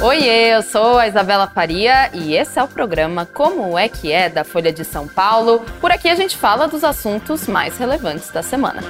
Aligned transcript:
Oiê, 0.00 0.54
eu 0.54 0.62
sou 0.62 0.96
a 0.96 1.08
Isabela 1.08 1.48
Faria 1.48 2.08
e 2.14 2.34
esse 2.34 2.56
é 2.56 2.62
o 2.62 2.68
programa 2.68 3.26
Como 3.26 3.76
é 3.76 3.88
que 3.88 4.12
é 4.12 4.28
da 4.28 4.44
Folha 4.44 4.72
de 4.72 4.84
São 4.84 5.08
Paulo. 5.08 5.64
Por 5.80 5.90
aqui 5.90 6.08
a 6.08 6.14
gente 6.14 6.36
fala 6.36 6.68
dos 6.68 6.84
assuntos 6.84 7.48
mais 7.48 7.76
relevantes 7.78 8.30
da 8.30 8.42
semana 8.42 8.80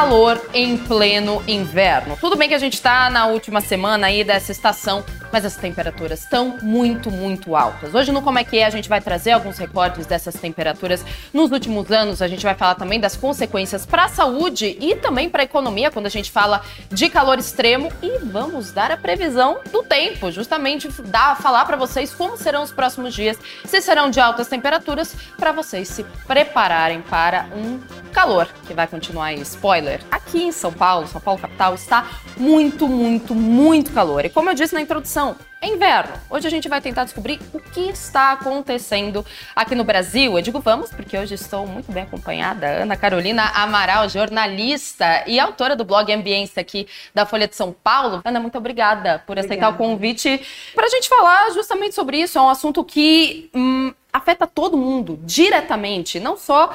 calor 0.00 0.40
em 0.54 0.78
pleno 0.78 1.42
inverno. 1.46 2.16
Tudo 2.18 2.34
bem 2.34 2.48
que 2.48 2.54
a 2.54 2.58
gente 2.58 2.74
está 2.74 3.10
na 3.10 3.26
última 3.26 3.60
semana 3.60 4.06
aí 4.06 4.24
dessa 4.24 4.50
estação, 4.50 5.04
mas 5.32 5.44
as 5.44 5.56
temperaturas 5.56 6.22
estão 6.22 6.58
muito, 6.62 7.10
muito 7.10 7.56
altas. 7.56 7.94
Hoje 7.94 8.12
no 8.12 8.22
Como 8.22 8.38
é 8.38 8.44
que 8.44 8.58
é 8.58 8.64
a 8.64 8.70
gente 8.70 8.88
vai 8.88 9.00
trazer 9.00 9.32
alguns 9.32 9.58
recordes 9.58 10.06
dessas 10.06 10.34
temperaturas 10.34 11.04
nos 11.32 11.50
últimos 11.50 11.90
anos. 11.90 12.22
A 12.22 12.28
gente 12.28 12.42
vai 12.42 12.54
falar 12.54 12.74
também 12.74 13.00
das 13.00 13.16
consequências 13.16 13.86
para 13.86 14.04
a 14.04 14.08
saúde 14.08 14.76
e 14.80 14.94
também 14.96 15.28
para 15.28 15.42
a 15.42 15.44
economia 15.44 15.90
quando 15.90 16.06
a 16.06 16.10
gente 16.10 16.30
fala 16.30 16.62
de 16.90 17.08
calor 17.08 17.38
extremo 17.38 17.92
e 18.02 18.18
vamos 18.18 18.72
dar 18.72 18.90
a 18.90 18.96
previsão 18.96 19.60
do 19.72 19.82
tempo, 19.82 20.30
justamente 20.30 20.88
dar 21.02 21.36
falar 21.36 21.64
para 21.64 21.76
vocês 21.76 22.12
como 22.12 22.36
serão 22.36 22.62
os 22.62 22.72
próximos 22.72 23.14
dias, 23.14 23.38
se 23.64 23.80
serão 23.80 24.10
de 24.10 24.20
altas 24.20 24.48
temperaturas 24.48 25.14
para 25.36 25.52
vocês 25.52 25.88
se 25.88 26.04
prepararem 26.26 27.00
para 27.02 27.46
um 27.54 27.78
calor 28.12 28.48
que 28.66 28.74
vai 28.74 28.86
continuar 28.86 29.26
aí. 29.26 29.40
Spoiler, 29.40 30.00
aqui 30.10 30.42
em 30.42 30.52
São 30.52 30.72
Paulo, 30.72 31.06
São 31.06 31.20
Paulo 31.20 31.40
capital 31.40 31.74
está 31.74 32.06
muito, 32.36 32.88
muito, 32.88 33.34
muito 33.34 33.92
calor. 33.92 34.24
E 34.24 34.28
como 34.28 34.50
eu 34.50 34.54
disse 34.54 34.74
na 34.74 34.80
introdução 34.80 35.19
é 35.60 35.68
inverno. 35.68 36.14
Hoje 36.30 36.46
a 36.46 36.50
gente 36.50 36.68
vai 36.68 36.80
tentar 36.80 37.04
descobrir 37.04 37.38
o 37.52 37.60
que 37.60 37.80
está 37.90 38.32
acontecendo 38.32 39.24
aqui 39.54 39.74
no 39.74 39.84
Brasil. 39.84 40.36
Eu 40.36 40.42
digo 40.42 40.58
vamos, 40.60 40.90
porque 40.90 41.18
hoje 41.18 41.34
estou 41.34 41.66
muito 41.66 41.92
bem 41.92 42.04
acompanhada. 42.04 42.66
Ana 42.82 42.96
Carolina 42.96 43.44
Amaral, 43.54 44.08
jornalista 44.08 45.22
e 45.26 45.38
autora 45.38 45.76
do 45.76 45.84
blog 45.84 46.10
Ambiência 46.10 46.60
aqui 46.60 46.88
da 47.14 47.26
Folha 47.26 47.46
de 47.46 47.54
São 47.54 47.72
Paulo. 47.72 48.22
Ana, 48.24 48.40
muito 48.40 48.56
obrigada 48.56 49.22
por 49.26 49.38
aceitar 49.38 49.68
obrigada. 49.68 49.74
o 49.74 49.78
convite 49.78 50.40
para 50.74 50.86
a 50.86 50.90
gente 50.90 51.08
falar 51.08 51.50
justamente 51.50 51.94
sobre 51.94 52.18
isso. 52.18 52.38
É 52.38 52.40
um 52.40 52.48
assunto 52.48 52.82
que 52.82 53.50
hum, 53.54 53.92
afeta 54.10 54.46
todo 54.46 54.78
mundo 54.78 55.20
diretamente, 55.22 56.18
não 56.18 56.38
só 56.38 56.74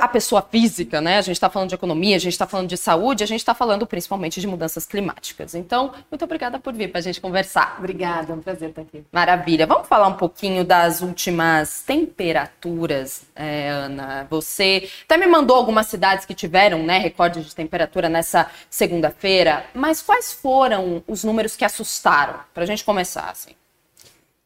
a 0.00 0.08
pessoa 0.08 0.42
física, 0.42 1.00
né? 1.00 1.18
A 1.18 1.22
gente 1.22 1.36
está 1.36 1.50
falando 1.50 1.68
de 1.68 1.74
economia, 1.74 2.16
a 2.16 2.18
gente 2.18 2.32
está 2.32 2.46
falando 2.46 2.68
de 2.68 2.76
saúde, 2.76 3.22
a 3.22 3.26
gente 3.26 3.40
está 3.40 3.54
falando 3.54 3.86
principalmente 3.86 4.40
de 4.40 4.46
mudanças 4.46 4.86
climáticas. 4.86 5.54
Então, 5.54 5.92
muito 6.10 6.24
obrigada 6.24 6.58
por 6.58 6.72
vir 6.72 6.90
para 6.90 6.98
a 6.98 7.02
gente 7.02 7.20
conversar. 7.20 7.76
Obrigada, 7.78 8.32
é 8.32 8.36
um 8.36 8.40
prazer 8.40 8.70
estar 8.70 8.82
aqui. 8.82 9.04
Maravilha. 9.12 9.66
Vamos 9.66 9.88
falar 9.88 10.08
um 10.08 10.14
pouquinho 10.14 10.64
das 10.64 11.00
últimas 11.00 11.82
temperaturas, 11.82 13.22
é, 13.34 13.68
Ana. 13.68 14.26
Você 14.30 14.88
até 15.04 15.16
me 15.16 15.26
mandou 15.26 15.56
algumas 15.56 15.86
cidades 15.86 16.24
que 16.24 16.34
tiveram, 16.34 16.82
né, 16.82 16.98
recorde 16.98 17.42
de 17.42 17.54
temperatura 17.54 18.08
nessa 18.08 18.50
segunda-feira, 18.70 19.66
mas 19.74 20.02
quais 20.02 20.32
foram 20.32 21.02
os 21.06 21.24
números 21.24 21.56
que 21.56 21.64
assustaram? 21.64 22.40
Para 22.52 22.62
a 22.62 22.66
gente 22.66 22.84
começar, 22.84 23.30
assim. 23.30 23.52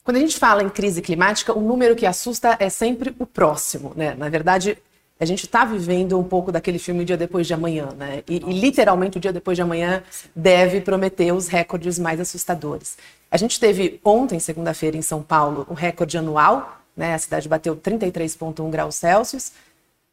Quando 0.03 0.17
a 0.17 0.21
gente 0.21 0.39
fala 0.39 0.63
em 0.63 0.69
crise 0.69 1.03
climática, 1.03 1.57
o 1.57 1.61
número 1.61 1.95
que 1.95 2.07
assusta 2.07 2.57
é 2.59 2.69
sempre 2.69 3.15
o 3.19 3.27
próximo, 3.27 3.93
né? 3.95 4.15
Na 4.17 4.29
verdade, 4.29 4.79
a 5.21 5.27
gente 5.27 5.45
está 5.45 5.67
vivendo 5.67 6.19
um 6.19 6.25
pouco 6.25 6.51
daquele 6.51 6.79
filme 6.79 7.03
O 7.03 7.05
Dia 7.05 7.17
Depois 7.17 7.47
de 7.47 7.53
Amanhã, 7.53 7.91
né? 7.95 8.23
E, 8.27 8.37
e, 8.37 8.39
literalmente 8.59 9.19
o 9.19 9.21
Dia 9.21 9.35
Depois 9.35 9.55
de 9.55 9.61
Amanhã 9.61 10.03
deve 10.35 10.81
prometer 10.81 11.31
os 11.33 11.47
recordes 11.47 11.99
mais 11.99 12.19
assustadores. 12.19 12.97
A 13.31 13.37
gente 13.37 13.61
teve 13.61 14.01
ontem, 14.03 14.41
segunda-feira, 14.41 14.97
em 14.97 15.03
São 15.03 15.23
Paulo, 15.23 15.67
o 15.69 15.75
recorde 15.75 16.17
anual, 16.17 16.81
né? 16.97 17.15
A 17.15 17.19
cidade 17.19 17.49
bateu 17.51 17.77
33,1 17.77 18.71
graus 18.71 18.95
Celsius, 18.95 19.53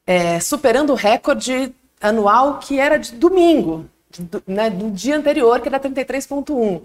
é, 0.06 0.42
superando 0.42 0.92
o 0.92 0.96
recorde 0.96 1.74
anual 2.02 2.60
que 2.60 2.78
era 2.78 2.98
de 2.98 3.14
domingo, 3.14 3.86
do, 4.20 4.44
né, 4.46 4.70
do 4.70 4.92
dia 4.92 5.16
anterior, 5.18 5.60
que 5.62 5.70
era 5.70 5.80
33,1. 5.80 6.82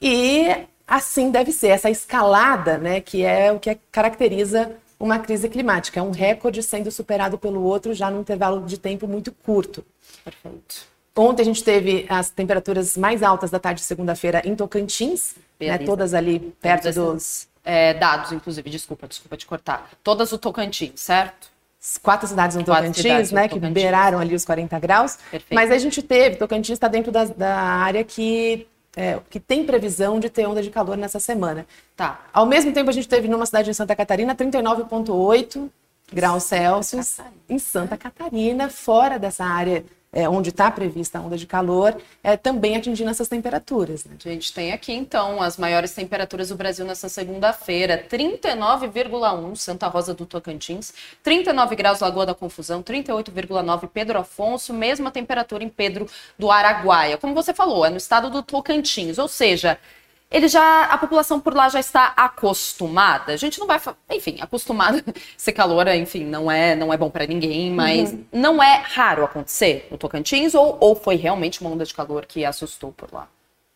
E 0.00 0.66
assim 0.86 1.30
deve 1.30 1.52
ser, 1.52 1.68
essa 1.68 1.88
escalada, 1.88 2.76
né, 2.76 3.00
que 3.00 3.24
é 3.24 3.50
o 3.50 3.58
que 3.58 3.78
caracteriza 3.90 4.70
uma 5.02 5.18
crise 5.18 5.48
climática. 5.48 5.98
É 5.98 6.02
um 6.02 6.12
recorde 6.12 6.62
sendo 6.62 6.90
superado 6.90 7.36
pelo 7.36 7.62
outro 7.62 7.92
já 7.92 8.08
num 8.08 8.20
intervalo 8.20 8.64
de 8.64 8.78
tempo 8.78 9.08
muito 9.08 9.32
curto. 9.32 9.84
Perfeito. 10.24 10.86
Ontem 11.14 11.42
a 11.42 11.44
gente 11.44 11.62
teve 11.62 12.06
as 12.08 12.30
temperaturas 12.30 12.96
mais 12.96 13.22
altas 13.22 13.50
da 13.50 13.58
tarde 13.58 13.80
de 13.80 13.86
segunda-feira 13.86 14.40
em 14.44 14.54
Tocantins, 14.54 15.34
né, 15.60 15.76
todas 15.78 16.14
ali 16.14 16.54
perto 16.60 16.90
dos... 16.92 17.48
É, 17.64 17.94
dados, 17.94 18.32
inclusive, 18.32 18.68
desculpa, 18.70 19.06
desculpa 19.06 19.36
te 19.36 19.46
cortar. 19.46 19.90
Todas 20.02 20.32
o 20.32 20.38
Tocantins, 20.38 21.00
certo? 21.00 21.48
Quatro 22.02 22.26
cidades 22.26 22.56
no 22.56 22.64
Quatro 22.64 22.86
Tocantins, 22.86 23.02
cidades 23.02 23.32
né, 23.32 23.42
que 23.42 23.54
Tocantins. 23.54 23.74
beiraram 23.74 24.18
ali 24.18 24.34
os 24.34 24.44
40 24.44 24.78
graus. 24.78 25.18
Perfeito. 25.30 25.54
Mas 25.54 25.70
a 25.70 25.78
gente 25.78 26.00
teve, 26.02 26.36
Tocantins 26.36 26.74
está 26.74 26.88
dentro 26.88 27.12
da, 27.12 27.24
da 27.24 27.56
área 27.56 28.02
que 28.02 28.66
é, 28.96 29.18
que 29.30 29.40
tem 29.40 29.64
previsão 29.64 30.20
de 30.20 30.28
ter 30.28 30.46
onda 30.46 30.62
de 30.62 30.70
calor 30.70 30.96
nessa 30.96 31.18
semana. 31.18 31.66
Tá. 31.96 32.26
Ao 32.32 32.46
mesmo 32.46 32.72
tempo, 32.72 32.90
a 32.90 32.92
gente 32.92 33.08
teve 33.08 33.28
numa 33.28 33.46
cidade 33.46 33.70
de 33.70 33.74
Santa 33.74 33.96
Catarina 33.96 34.34
39,8 34.34 35.70
graus 36.12 36.42
Celsius 36.44 37.06
Santa 37.06 37.32
em 37.48 37.58
Santa 37.58 37.96
Catarina, 37.96 38.68
fora 38.68 39.18
dessa 39.18 39.44
área 39.44 39.84
é, 40.12 40.28
onde 40.28 40.50
está 40.50 40.70
prevista 40.70 41.18
a 41.18 41.22
onda 41.22 41.38
de 41.38 41.46
calor, 41.46 41.96
é, 42.22 42.36
também 42.36 42.76
atingindo 42.76 43.10
essas 43.10 43.28
temperaturas. 43.28 44.04
Né? 44.04 44.16
A 44.24 44.28
gente 44.28 44.52
tem 44.52 44.72
aqui, 44.72 44.92
então, 44.92 45.40
as 45.40 45.56
maiores 45.56 45.94
temperaturas 45.94 46.50
do 46.50 46.56
Brasil 46.56 46.84
nessa 46.84 47.08
segunda-feira: 47.08 48.04
39,1 48.10 49.56
Santa 49.56 49.88
Rosa 49.88 50.12
do 50.12 50.26
Tocantins, 50.26 50.92
39 51.22 51.74
graus 51.74 52.00
Lagoa 52.00 52.26
da 52.26 52.34
Confusão, 52.34 52.82
38,9 52.82 53.88
Pedro 53.88 54.18
Afonso, 54.18 54.74
mesma 54.74 55.10
temperatura 55.10 55.64
em 55.64 55.68
Pedro 55.68 56.06
do 56.38 56.50
Araguaia. 56.50 57.16
Como 57.16 57.34
você 57.34 57.54
falou, 57.54 57.86
é 57.86 57.90
no 57.90 57.96
estado 57.96 58.28
do 58.28 58.42
Tocantins, 58.42 59.18
ou 59.18 59.28
seja, 59.28 59.78
ele 60.32 60.48
já 60.48 60.84
a 60.84 60.98
população 60.98 61.38
por 61.38 61.54
lá 61.54 61.68
já 61.68 61.80
está 61.80 62.12
acostumada. 62.16 63.32
A 63.32 63.36
gente 63.36 63.60
não 63.60 63.66
vai, 63.66 63.80
enfim, 64.10 64.38
acostumada. 64.40 65.04
Ser 65.36 65.52
calor, 65.52 65.86
enfim, 65.88 66.24
não 66.24 66.50
é 66.50 66.74
não 66.74 66.92
é 66.92 66.96
bom 66.96 67.10
para 67.10 67.26
ninguém, 67.26 67.70
mas 67.70 68.12
uhum. 68.12 68.24
não 68.32 68.62
é 68.62 68.82
raro 68.84 69.24
acontecer 69.24 69.86
no 69.90 69.98
Tocantins 69.98 70.54
ou, 70.54 70.76
ou 70.80 70.94
foi 70.94 71.16
realmente 71.16 71.60
uma 71.60 71.70
onda 71.70 71.84
de 71.84 71.94
calor 71.94 72.26
que 72.26 72.44
assustou 72.44 72.92
por 72.92 73.12
lá? 73.12 73.28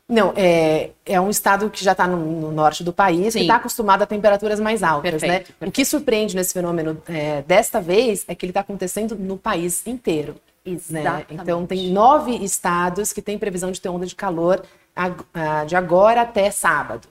Não, 0.09 0.33
é, 0.37 0.91
é 1.05 1.21
um 1.21 1.29
estado 1.29 1.69
que 1.69 1.83
já 1.83 1.91
está 1.91 2.07
no, 2.07 2.17
no, 2.17 2.53
norte 2.53 2.85
do 2.85 2.93
país, 2.93 3.33
Sim. 3.33 3.41
que 3.41 3.45
está 3.45 3.57
acostumado 3.57 4.03
a 4.03 4.07
temperaturas 4.07 4.61
mais 4.61 4.85
altas, 4.85 5.11
perfeito, 5.11 5.33
né? 5.33 5.39
Perfeito. 5.39 5.69
O 5.69 5.73
que 5.73 5.85
surpreende 5.85 6.37
nesse 6.37 6.53
fenômeno 6.53 7.03
é, 7.09 7.43
desta 7.43 7.81
vez 7.81 8.25
é 8.29 8.35
que 8.35 8.47
ele 8.47 8.51
está 8.51 8.61
acontecendo 8.61 9.17
no 9.17 9.37
país 9.37 9.85
inteiro. 9.85 10.37
Né? 10.91 11.25
Então 11.31 11.65
tem 11.65 11.91
nove 11.91 12.33
estados 12.37 13.13
que 13.13 13.23
têm 13.23 13.39
previsão 13.39 13.71
de 13.71 13.81
ter 13.81 13.89
onda 13.89 14.05
de 14.05 14.17
calor 14.17 14.63
de 15.67 15.77
agora 15.77 16.23
até 16.23 16.51
sábado. 16.51 17.09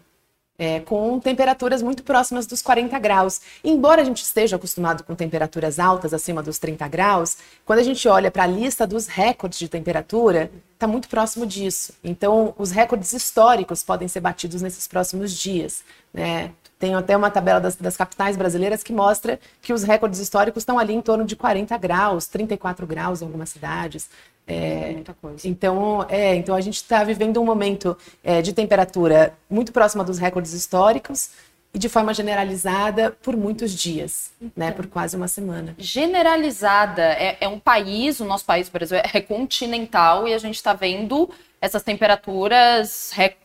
É, 0.57 0.79
com 0.79 1.19
temperaturas 1.19 1.81
muito 1.81 2.01
próximas 2.01 2.47
dos 2.47 2.61
40 2.61 2.97
graus. 2.97 3.41
Embora 3.61 4.01
a 4.01 4.05
gente 4.05 4.23
esteja 4.23 4.55
acostumado 4.55 5.03
com 5.03 5.13
temperaturas 5.13 5.79
altas, 5.79 6.13
acima 6.13 6.41
dos 6.41 6.57
30 6.57 6.87
graus, 6.87 7.37
quando 7.65 7.79
a 7.79 7.83
gente 7.83 8.07
olha 8.07 8.31
para 8.31 8.43
a 8.43 8.47
lista 8.47 8.87
dos 8.87 9.05
recordes 9.05 9.59
de 9.59 9.67
temperatura, 9.67 10.49
está 10.73 10.87
muito 10.87 11.09
próximo 11.09 11.45
disso. 11.45 11.93
Então, 12.01 12.55
os 12.57 12.71
recordes 12.71 13.11
históricos 13.11 13.83
podem 13.83 14.07
ser 14.07 14.21
batidos 14.21 14.61
nesses 14.61 14.87
próximos 14.87 15.33
dias. 15.33 15.83
Né? 16.13 16.51
Tem 16.77 16.93
até 16.93 17.15
uma 17.15 17.31
tabela 17.31 17.59
das, 17.59 17.75
das, 17.75 17.95
capitais 17.95 18.35
brasileiras 18.35 18.83
que 18.83 18.93
mostra 18.93 19.39
que 19.61 19.73
os 19.73 19.83
recordes 19.83 20.19
históricos 20.19 20.61
estão 20.61 20.77
ali 20.77 20.93
em 20.93 21.01
torno 21.01 21.25
de 21.25 21.35
40 21.35 21.77
graus, 21.77 22.27
34 22.27 22.85
graus 22.85 23.21
em 23.21 23.25
algumas 23.25 23.49
cidades. 23.49 24.09
É, 24.47 24.91
muita 24.91 25.13
coisa. 25.13 25.47
Então, 25.47 26.05
é, 26.07 26.35
então 26.35 26.53
a 26.55 26.61
gente 26.61 26.75
está 26.75 27.03
vivendo 27.03 27.41
um 27.41 27.45
momento 27.45 27.97
é, 28.23 28.41
de 28.41 28.53
temperatura 28.53 29.33
muito 29.49 29.71
próxima 29.71 30.03
dos 30.03 30.19
recordes 30.19 30.53
históricos 30.53 31.31
e 31.73 31.79
de 31.79 31.89
forma 31.89 32.13
generalizada 32.13 33.11
por 33.21 33.35
muitos 33.35 33.73
dias, 33.73 34.31
né, 34.39 34.47
então, 34.55 34.67
né, 34.67 34.71
por 34.71 34.87
quase 34.87 35.17
uma 35.17 35.27
semana. 35.27 35.75
Generalizada 35.77 37.01
é, 37.01 37.37
é, 37.41 37.47
um 37.47 37.59
país, 37.59 38.19
o 38.19 38.25
nosso 38.25 38.45
país, 38.45 38.69
o 38.69 38.71
Brasil, 38.71 38.97
é 38.97 39.19
continental 39.19 40.27
e 40.27 40.33
a 40.33 40.37
gente 40.37 40.55
está 40.55 40.73
vendo 40.73 41.29
essas 41.59 41.83
temperaturas 41.83 43.11
recordes, 43.13 43.44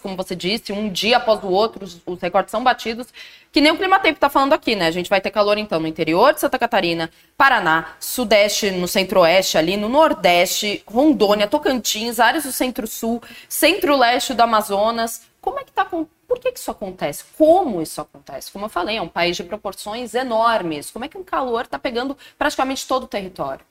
como 0.00 0.16
você 0.16 0.34
disse, 0.34 0.72
um 0.72 0.90
dia 0.90 1.18
após 1.18 1.42
o 1.44 1.48
outro, 1.48 1.84
os, 1.84 2.00
os 2.06 2.20
recordes 2.20 2.50
são 2.50 2.64
batidos, 2.64 3.08
que 3.50 3.60
nem 3.60 3.70
o 3.70 3.76
Clima 3.76 3.98
Tempo 3.98 4.16
está 4.16 4.30
falando 4.30 4.54
aqui, 4.54 4.74
né? 4.74 4.86
A 4.86 4.90
gente 4.90 5.10
vai 5.10 5.20
ter 5.20 5.30
calor, 5.30 5.58
então, 5.58 5.78
no 5.78 5.86
interior 5.86 6.32
de 6.32 6.40
Santa 6.40 6.58
Catarina, 6.58 7.10
Paraná, 7.36 7.94
Sudeste, 8.00 8.70
no 8.70 8.88
Centro-Oeste, 8.88 9.58
ali 9.58 9.76
no 9.76 9.90
Nordeste, 9.90 10.82
Rondônia, 10.86 11.46
Tocantins, 11.46 12.18
áreas 12.18 12.44
do 12.44 12.52
Centro-Sul, 12.52 13.22
Centro-Leste 13.46 14.32
do 14.32 14.40
Amazonas. 14.40 15.22
Como 15.40 15.58
é 15.58 15.64
que 15.64 15.72
tá 15.72 15.84
com. 15.84 16.06
Por 16.26 16.38
que, 16.38 16.50
que 16.50 16.58
isso 16.58 16.70
acontece? 16.70 17.24
Como 17.36 17.82
isso 17.82 18.00
acontece? 18.00 18.50
Como 18.50 18.64
eu 18.64 18.70
falei, 18.70 18.96
é 18.96 19.02
um 19.02 19.08
país 19.08 19.36
de 19.36 19.44
proporções 19.44 20.14
enormes. 20.14 20.90
Como 20.90 21.04
é 21.04 21.08
que 21.08 21.18
um 21.18 21.24
calor 21.24 21.64
está 21.64 21.78
pegando 21.78 22.16
praticamente 22.38 22.86
todo 22.86 23.02
o 23.02 23.08
território? 23.08 23.64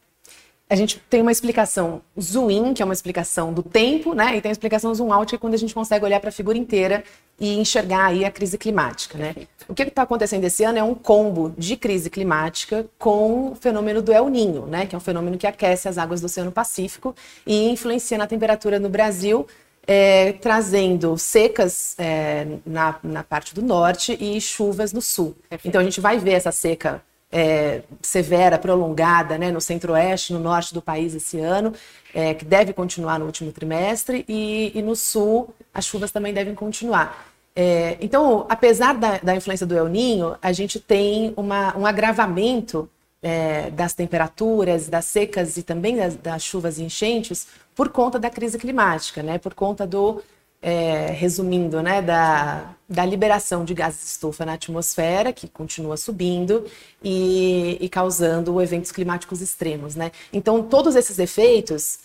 A 0.71 0.75
gente 0.75 0.97
tem 1.09 1.21
uma 1.21 1.33
explicação 1.33 2.01
zoom 2.18 2.50
in, 2.50 2.73
que 2.73 2.81
é 2.81 2.85
uma 2.85 2.94
explicação 2.94 3.51
do 3.51 3.62
tempo, 3.62 4.13
né? 4.13 4.38
E 4.38 4.41
tem 4.41 4.47
a 4.47 4.53
explicação 4.53 4.95
zoom 4.95 5.12
out, 5.12 5.29
que 5.29 5.35
é 5.35 5.38
quando 5.38 5.53
a 5.53 5.57
gente 5.57 5.73
consegue 5.73 6.06
olhar 6.06 6.21
para 6.21 6.29
a 6.29 6.31
figura 6.31 6.57
inteira 6.57 7.03
e 7.38 7.59
enxergar 7.59 8.06
aí 8.06 8.23
a 8.23 8.31
crise 8.31 8.57
climática, 8.57 9.18
né? 9.18 9.35
O 9.68 9.75
que 9.75 9.83
está 9.83 10.03
acontecendo 10.03 10.45
esse 10.45 10.63
ano 10.63 10.77
é 10.77 10.83
um 10.83 10.95
combo 10.95 11.53
de 11.57 11.75
crise 11.75 12.09
climática 12.09 12.85
com 12.97 13.51
o 13.51 13.56
fenômeno 13.56 14.01
do 14.01 14.13
El 14.13 14.29
Ninho, 14.29 14.65
né? 14.65 14.85
Que 14.85 14.95
é 14.95 14.97
um 14.97 15.01
fenômeno 15.01 15.38
que 15.38 15.45
aquece 15.45 15.89
as 15.89 15.97
águas 15.97 16.21
do 16.21 16.27
Oceano 16.27 16.53
Pacífico 16.53 17.13
e 17.45 17.68
influencia 17.69 18.18
na 18.18 18.25
temperatura 18.25 18.79
no 18.79 18.88
Brasil 18.88 19.45
é, 19.85 20.31
trazendo 20.33 21.18
secas 21.18 21.95
é, 22.00 22.47
na, 22.65 22.97
na 23.03 23.23
parte 23.23 23.53
do 23.53 23.62
norte 23.62 24.18
e 24.18 24.39
chuvas 24.39 24.94
no 24.94 25.01
sul. 25.01 25.35
Então 25.65 25.81
a 25.81 25.83
gente 25.83 26.00
vai 26.00 26.18
ver 26.18 26.31
essa 26.31 26.53
seca 26.53 27.03
é, 27.31 27.81
severa, 28.01 28.57
prolongada, 28.57 29.38
né, 29.38 29.51
no 29.51 29.62
centro-oeste, 29.62 30.33
no 30.33 30.39
norte 30.39 30.74
do 30.74 30.81
país 30.81 31.16
esse 31.16 31.39
ano, 31.39 31.74
é, 32.13 32.33
que 32.33 32.44
deve 32.44 32.74
continuar 32.74 33.18
no 33.18 33.25
último 33.25 33.51
trimestre, 33.51 34.25
e, 34.28 34.72
e, 34.75 34.81
no 34.81 34.95
sul 34.95 35.54
as 35.74 35.86
chuvas 35.86 36.12
também 36.12 36.33
devem 36.33 36.54
continuar. 36.54 37.31
É, 37.56 37.98
então, 38.01 38.45
apesar 38.50 38.94
da, 38.94 39.18
da, 39.18 39.36
influência 39.36 39.66
do 39.66 39.75
El 39.75 39.88
Ninho, 39.88 40.36
a 40.42 40.51
gente 40.51 40.80
tem 40.80 41.33
uma, 41.38 41.78
um 41.78 41.86
agravamento 41.86 42.89
é, 43.22 43.69
das 43.69 43.94
temperaturas, 43.94 44.88
das 44.88 45.06
secas 45.06 45.57
e 45.57 45.63
também 45.63 45.95
das, 45.95 46.16
das, 46.16 46.44
chuvas 46.44 46.80
e 46.80 46.83
enchentes 46.83 47.48
por 47.75 47.89
conta 47.89 48.19
da 48.19 48.30
crise 48.30 48.57
climática, 48.57 49.22
né, 49.22 49.38
por 49.38 49.54
conta 49.54 49.86
do 49.86 50.22
é, 50.61 51.07
resumindo, 51.07 51.81
né, 51.81 52.01
da, 52.01 52.75
da 52.87 53.03
liberação 53.03 53.65
de 53.65 53.73
gases 53.73 54.01
de 54.01 54.05
estufa 54.07 54.45
na 54.45 54.53
atmosfera, 54.53 55.33
que 55.33 55.47
continua 55.47 55.97
subindo 55.97 56.65
e, 57.03 57.77
e 57.81 57.89
causando 57.89 58.61
eventos 58.61 58.91
climáticos 58.91 59.41
extremos. 59.41 59.95
Né? 59.95 60.11
Então, 60.31 60.61
todos 60.61 60.95
esses 60.95 61.17
efeitos, 61.17 61.99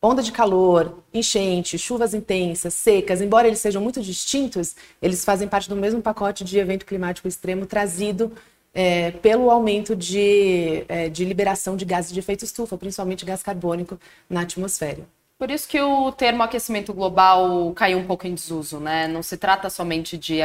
onda 0.00 0.22
de 0.22 0.32
calor, 0.32 1.02
enchente, 1.12 1.76
chuvas 1.78 2.14
intensas, 2.14 2.72
secas, 2.72 3.20
embora 3.20 3.46
eles 3.46 3.60
sejam 3.60 3.82
muito 3.82 4.00
distintos, 4.00 4.74
eles 5.02 5.24
fazem 5.24 5.46
parte 5.46 5.68
do 5.68 5.76
mesmo 5.76 6.00
pacote 6.00 6.42
de 6.42 6.58
evento 6.58 6.86
climático 6.86 7.28
extremo 7.28 7.66
trazido 7.66 8.32
é, 8.72 9.10
pelo 9.10 9.50
aumento 9.50 9.94
de, 9.94 10.84
é, 10.88 11.08
de 11.08 11.24
liberação 11.24 11.76
de 11.76 11.84
gases 11.84 12.12
de 12.12 12.18
efeito 12.20 12.44
estufa, 12.44 12.78
principalmente 12.78 13.26
gás 13.26 13.42
carbônico, 13.42 13.98
na 14.28 14.42
atmosfera. 14.42 15.06
Por 15.40 15.50
isso 15.50 15.66
que 15.66 15.80
o 15.80 16.12
termo 16.12 16.42
aquecimento 16.42 16.92
global 16.92 17.72
caiu 17.74 17.96
um 17.96 18.04
pouco 18.04 18.26
em 18.26 18.34
desuso, 18.34 18.78
né? 18.78 19.08
Não 19.08 19.22
se 19.22 19.38
trata 19.38 19.70
somente 19.70 20.18
de 20.18 20.38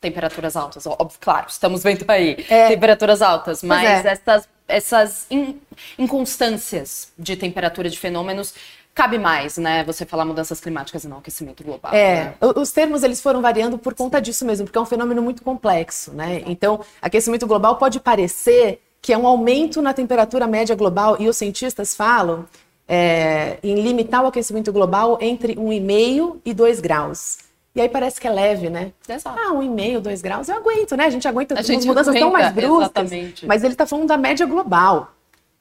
temperaturas 0.00 0.54
altas, 0.54 0.86
óbvio, 0.86 1.18
claro, 1.20 1.46
estamos 1.48 1.82
vendo 1.82 2.04
aí 2.06 2.46
é. 2.48 2.68
temperaturas 2.68 3.22
altas, 3.22 3.60
mas 3.64 4.04
é. 4.04 4.08
essas, 4.08 4.48
essas 4.68 5.26
in, 5.32 5.60
inconstâncias 5.98 7.12
de 7.18 7.34
temperatura 7.34 7.90
de 7.90 7.98
fenômenos 7.98 8.54
cabe 8.94 9.18
mais, 9.18 9.58
né? 9.58 9.82
Você 9.82 10.06
falar 10.06 10.24
mudanças 10.24 10.60
climáticas 10.60 11.02
e 11.02 11.08
não 11.08 11.18
aquecimento 11.18 11.64
global. 11.64 11.92
É, 11.92 12.26
né? 12.26 12.34
os 12.54 12.70
termos 12.70 13.02
eles 13.02 13.20
foram 13.20 13.42
variando 13.42 13.76
por 13.76 13.94
conta 13.94 14.20
disso 14.20 14.44
mesmo, 14.46 14.64
porque 14.64 14.78
é 14.78 14.80
um 14.80 14.86
fenômeno 14.86 15.22
muito 15.22 15.42
complexo, 15.42 16.12
né? 16.12 16.44
Então, 16.46 16.78
aquecimento 17.02 17.48
global 17.48 17.78
pode 17.78 17.98
parecer 17.98 18.80
que 19.02 19.12
é 19.12 19.18
um 19.18 19.26
aumento 19.26 19.82
na 19.82 19.92
temperatura 19.92 20.46
média 20.46 20.76
global 20.76 21.16
e 21.18 21.28
os 21.28 21.36
cientistas 21.36 21.96
falam 21.96 22.46
é, 22.88 23.58
em 23.62 23.74
limitar 23.80 24.22
o 24.24 24.26
aquecimento 24.26 24.72
global 24.72 25.18
entre 25.20 25.56
1,5 25.56 26.36
e 26.44 26.54
2 26.54 26.80
graus. 26.80 27.38
E 27.74 27.80
aí 27.80 27.88
parece 27.88 28.18
que 28.18 28.26
é 28.26 28.30
leve, 28.30 28.70
né? 28.70 28.92
Exato. 29.06 29.38
Ah, 29.38 29.52
1,5, 29.52 30.00
2 30.00 30.22
graus, 30.22 30.48
eu 30.48 30.56
aguento, 30.56 30.96
né? 30.96 31.04
A 31.04 31.10
gente 31.10 31.28
aguenta 31.28 31.58
a 31.58 31.62
gente 31.62 31.86
mudanças 31.86 32.08
aguenta, 32.08 32.24
tão 32.24 32.32
mais 32.32 32.52
bruscas. 32.52 33.12
Exatamente. 33.12 33.46
Mas 33.46 33.62
ele 33.62 33.74
está 33.74 33.86
falando 33.86 34.08
da 34.08 34.16
média 34.16 34.46
global. 34.46 35.12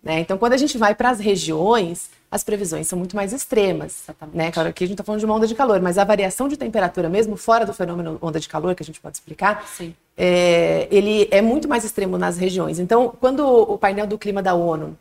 Né? 0.02 0.20
Então, 0.20 0.38
quando 0.38 0.54
a 0.54 0.58
gente 0.58 0.78
vai 0.78 0.94
para 0.94 1.10
as 1.10 1.20
regiões, 1.20 2.12
as 2.30 2.44
previsões 2.44 2.88
são 2.88 2.98
muito 2.98 3.16
mais 3.16 3.34
extremas. 3.34 4.04
Exatamente. 4.04 4.38
Né? 4.38 4.52
Claro 4.52 4.72
que 4.72 4.84
a 4.84 4.88
gente 4.88 4.94
está 4.94 5.04
falando 5.04 5.20
de 5.20 5.26
uma 5.26 5.34
onda 5.34 5.48
de 5.48 5.56
calor, 5.56 5.82
mas 5.82 5.98
a 5.98 6.04
variação 6.04 6.48
de 6.48 6.56
temperatura, 6.56 7.10
mesmo 7.10 7.36
fora 7.36 7.66
do 7.66 7.74
fenômeno 7.74 8.20
onda 8.22 8.40
de 8.40 8.48
calor, 8.48 8.76
que 8.76 8.84
a 8.84 8.86
gente 8.86 9.02
pode 9.02 9.18
explicar, 9.18 9.66
é, 10.16 10.88
ele 10.92 11.28
é 11.32 11.42
muito 11.42 11.68
mais 11.68 11.84
extremo 11.84 12.20
nas 12.20 12.38
regiões. 12.38 12.78
Então, 12.78 13.14
quando 13.20 13.46
o 13.46 13.78
painel 13.80 14.06
do 14.06 14.18
clima 14.18 14.44
da 14.44 14.54
ONU 14.54 14.96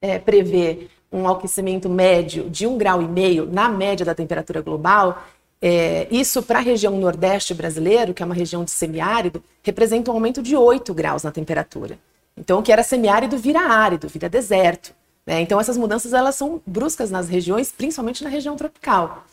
é, 0.00 0.20
prevê 0.20 0.88
um 1.10 1.28
aquecimento 1.28 1.88
médio 1.88 2.48
de 2.50 2.66
um 2.66 2.76
grau 2.76 3.00
e 3.02 3.08
meio 3.08 3.46
na 3.50 3.68
média 3.68 4.04
da 4.04 4.14
temperatura 4.14 4.60
global, 4.60 5.22
é, 5.60 6.06
isso 6.10 6.42
para 6.42 6.58
a 6.58 6.62
região 6.62 6.96
nordeste 6.96 7.52
brasileiro, 7.52 8.14
que 8.14 8.22
é 8.22 8.26
uma 8.26 8.34
região 8.34 8.64
de 8.64 8.70
semiárido, 8.70 9.42
representa 9.62 10.10
um 10.10 10.14
aumento 10.14 10.42
de 10.42 10.56
8 10.56 10.94
graus 10.94 11.22
na 11.22 11.32
temperatura. 11.32 11.98
Então, 12.36 12.60
o 12.60 12.62
que 12.62 12.70
era 12.70 12.82
semiárido 12.82 13.36
vira 13.36 13.60
árido, 13.60 14.08
vira 14.08 14.28
deserto. 14.28 14.94
Né? 15.26 15.40
Então, 15.40 15.60
essas 15.60 15.76
mudanças 15.76 16.12
elas 16.12 16.36
são 16.36 16.60
bruscas 16.64 17.10
nas 17.10 17.28
regiões, 17.28 17.72
principalmente 17.72 18.22
na 18.22 18.30
região 18.30 18.56
tropical. 18.56 19.24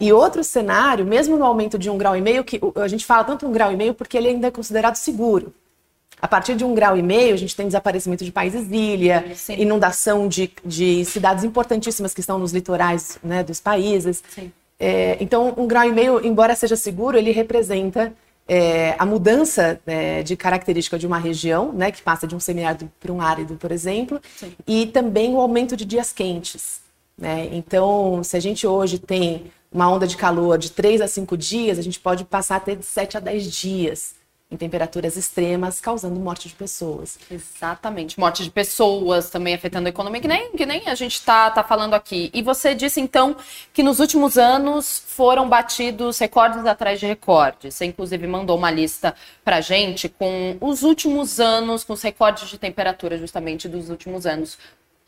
E 0.00 0.12
outro 0.12 0.42
cenário, 0.42 1.04
mesmo 1.04 1.36
no 1.36 1.44
aumento 1.44 1.78
de 1.78 1.90
um 1.90 1.98
grau 1.98 2.16
e 2.16 2.20
meio, 2.20 2.44
que 2.44 2.60
a 2.76 2.88
gente 2.88 3.04
fala 3.04 3.24
tanto 3.24 3.46
um 3.46 3.52
grau 3.52 3.70
e 3.70 3.76
meio 3.76 3.92
porque 3.92 4.16
ele 4.16 4.28
ainda 4.28 4.46
é 4.46 4.50
considerado 4.50 4.94
seguro. 4.96 5.52
A 6.20 6.26
partir 6.26 6.56
de 6.56 6.64
um 6.64 6.74
grau 6.74 6.96
e 6.96 7.02
meio, 7.02 7.34
a 7.34 7.36
gente 7.36 7.54
tem 7.54 7.66
desaparecimento 7.66 8.24
de 8.24 8.32
países 8.32 8.68
ilha, 8.70 9.24
Sim. 9.34 9.54
inundação 9.54 10.28
de, 10.28 10.50
de 10.64 11.04
cidades 11.04 11.44
importantíssimas 11.44 12.12
que 12.12 12.20
estão 12.20 12.38
nos 12.38 12.52
litorais 12.52 13.18
né, 13.22 13.42
dos 13.44 13.60
países. 13.60 14.22
É, 14.78 15.16
então, 15.20 15.54
um 15.56 15.66
grau 15.66 15.88
e 15.88 15.92
meio, 15.92 16.24
embora 16.24 16.54
seja 16.54 16.76
seguro, 16.76 17.16
ele 17.16 17.30
representa 17.30 18.12
é, 18.48 18.96
a 18.98 19.06
mudança 19.06 19.80
é, 19.86 20.22
de 20.22 20.36
característica 20.36 20.98
de 20.98 21.06
uma 21.06 21.18
região, 21.18 21.72
né, 21.72 21.92
que 21.92 22.02
passa 22.02 22.26
de 22.26 22.34
um 22.34 22.40
semiárido 22.40 22.90
para 22.98 23.12
um 23.12 23.20
árido, 23.20 23.54
por 23.54 23.70
exemplo, 23.70 24.20
Sim. 24.36 24.52
e 24.66 24.86
também 24.86 25.34
o 25.34 25.40
aumento 25.40 25.76
de 25.76 25.84
dias 25.84 26.12
quentes. 26.12 26.80
Né? 27.16 27.48
Então, 27.52 28.22
se 28.24 28.36
a 28.36 28.40
gente 28.40 28.66
hoje 28.66 28.98
tem 28.98 29.50
uma 29.70 29.90
onda 29.90 30.06
de 30.06 30.16
calor 30.16 30.56
de 30.56 30.70
3 30.70 31.00
a 31.00 31.08
5 31.08 31.36
dias, 31.36 31.78
a 31.78 31.82
gente 31.82 32.00
pode 32.00 32.24
passar 32.24 32.56
a 32.56 32.60
ter 32.60 32.76
de 32.76 32.86
7 32.86 33.18
a 33.18 33.20
10 33.20 33.52
dias 33.52 34.17
em 34.50 34.56
temperaturas 34.56 35.16
extremas, 35.16 35.78
causando 35.78 36.18
morte 36.18 36.48
de 36.48 36.54
pessoas. 36.54 37.18
Exatamente, 37.30 38.18
morte 38.18 38.42
de 38.42 38.50
pessoas 38.50 39.28
também 39.28 39.54
afetando 39.54 39.86
a 39.86 39.90
economia, 39.90 40.20
que 40.22 40.28
nem, 40.28 40.52
que 40.52 40.64
nem 40.64 40.88
a 40.88 40.94
gente 40.94 41.14
está 41.14 41.50
tá 41.50 41.62
falando 41.62 41.92
aqui. 41.92 42.30
E 42.32 42.42
você 42.42 42.74
disse 42.74 42.98
então 42.98 43.36
que 43.74 43.82
nos 43.82 44.00
últimos 44.00 44.38
anos 44.38 45.02
foram 45.06 45.48
batidos 45.48 46.18
recordes 46.18 46.64
atrás 46.64 46.98
de 46.98 47.06
recordes. 47.06 47.74
Você 47.74 47.84
inclusive 47.84 48.26
mandou 48.26 48.56
uma 48.56 48.70
lista 48.70 49.14
para 49.44 49.60
gente 49.60 50.08
com 50.08 50.56
os 50.62 50.82
últimos 50.82 51.38
anos, 51.38 51.84
com 51.84 51.92
os 51.92 52.00
recordes 52.00 52.48
de 52.48 52.58
temperatura 52.58 53.18
justamente 53.18 53.68
dos 53.68 53.90
últimos 53.90 54.24
anos 54.24 54.56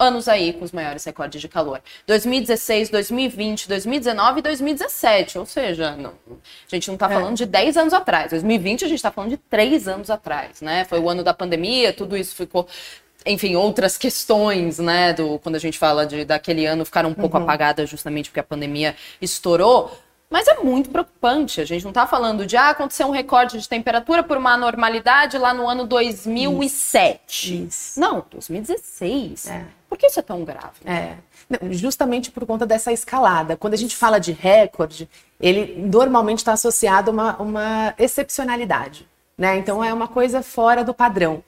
anos 0.01 0.27
aí 0.27 0.53
com 0.53 0.65
os 0.65 0.73
maiores 0.73 1.05
recordes 1.05 1.41
de 1.41 1.49
calor. 1.49 1.81
2016, 2.07 2.89
2020, 2.89 3.69
2019 3.69 4.39
e 4.39 4.43
2017. 4.43 5.39
Ou 5.39 5.47
seja, 5.47 5.93
não, 5.93 6.15
a 6.31 6.75
gente 6.75 6.89
não 6.89 6.95
está 6.95 7.11
é. 7.11 7.15
falando 7.15 7.37
de 7.37 7.47
10 7.47 7.77
anos 7.77 7.93
atrás. 7.93 8.31
2020 8.31 8.85
a 8.85 8.89
gente 8.89 8.97
está 8.97 9.11
falando 9.11 9.31
de 9.31 9.37
3 9.37 9.87
anos 9.87 10.11
atrás, 10.11 10.61
né? 10.63 10.85
Foi 10.87 10.99
o 10.99 11.09
ano 11.09 11.23
da 11.23 11.35
pandemia, 11.35 11.93
tudo 11.93 12.17
isso 12.17 12.35
ficou 12.35 12.67
enfim, 13.27 13.55
outras 13.55 13.99
questões, 13.99 14.79
né, 14.79 15.13
do, 15.13 15.39
quando 15.41 15.57
a 15.57 15.59
gente 15.59 15.79
fala 15.79 16.07
de, 16.07 16.25
daquele 16.25 16.65
ano 16.65 16.87
ficaram 16.87 17.11
um 17.11 17.15
pouco 17.15 17.37
uhum. 17.37 17.43
apagadas 17.43 17.91
justamente 17.91 18.31
porque 18.31 18.41
a 18.41 18.45
pandemia 18.45 18.97
estourou. 19.21 19.95
Mas 20.31 20.47
é 20.47 20.61
muito 20.61 20.91
preocupante. 20.91 21.61
A 21.61 21.65
gente 21.65 21.83
não 21.83 21.91
está 21.91 22.07
falando 22.07 22.47
de 22.47 22.57
ah, 22.57 22.71
aconteceu 22.71 23.09
um 23.09 23.11
recorde 23.11 23.59
de 23.59 23.69
temperatura 23.69 24.23
por 24.23 24.37
uma 24.37 24.53
anormalidade 24.53 25.37
lá 25.37 25.53
no 25.53 25.69
ano 25.69 25.85
2007. 25.87 27.65
Isso. 27.65 27.67
Isso. 27.67 28.01
Não, 28.01 28.25
2016. 28.31 29.49
É. 29.49 29.80
Por 29.91 29.99
que 29.99 30.07
isso 30.07 30.21
é 30.21 30.23
tão 30.23 30.45
grave? 30.45 30.79
É. 30.87 31.17
Justamente 31.73 32.31
por 32.31 32.47
conta 32.47 32.65
dessa 32.65 32.93
escalada. 32.93 33.57
Quando 33.57 33.75
a 33.75 33.77
gente 33.77 33.97
fala 33.97 34.21
de 34.21 34.31
recorde, 34.31 35.11
ele 35.41 35.75
normalmente 35.85 36.39
está 36.39 36.53
associado 36.53 37.11
a 37.11 37.13
uma, 37.13 37.37
uma 37.43 37.95
excepcionalidade. 37.99 39.09
Né? 39.37 39.59
Então 39.59 39.83
é 39.83 39.93
uma 39.93 40.07
coisa 40.07 40.43
fora 40.43 40.85
do 40.85 40.95
padrão. 40.95 41.43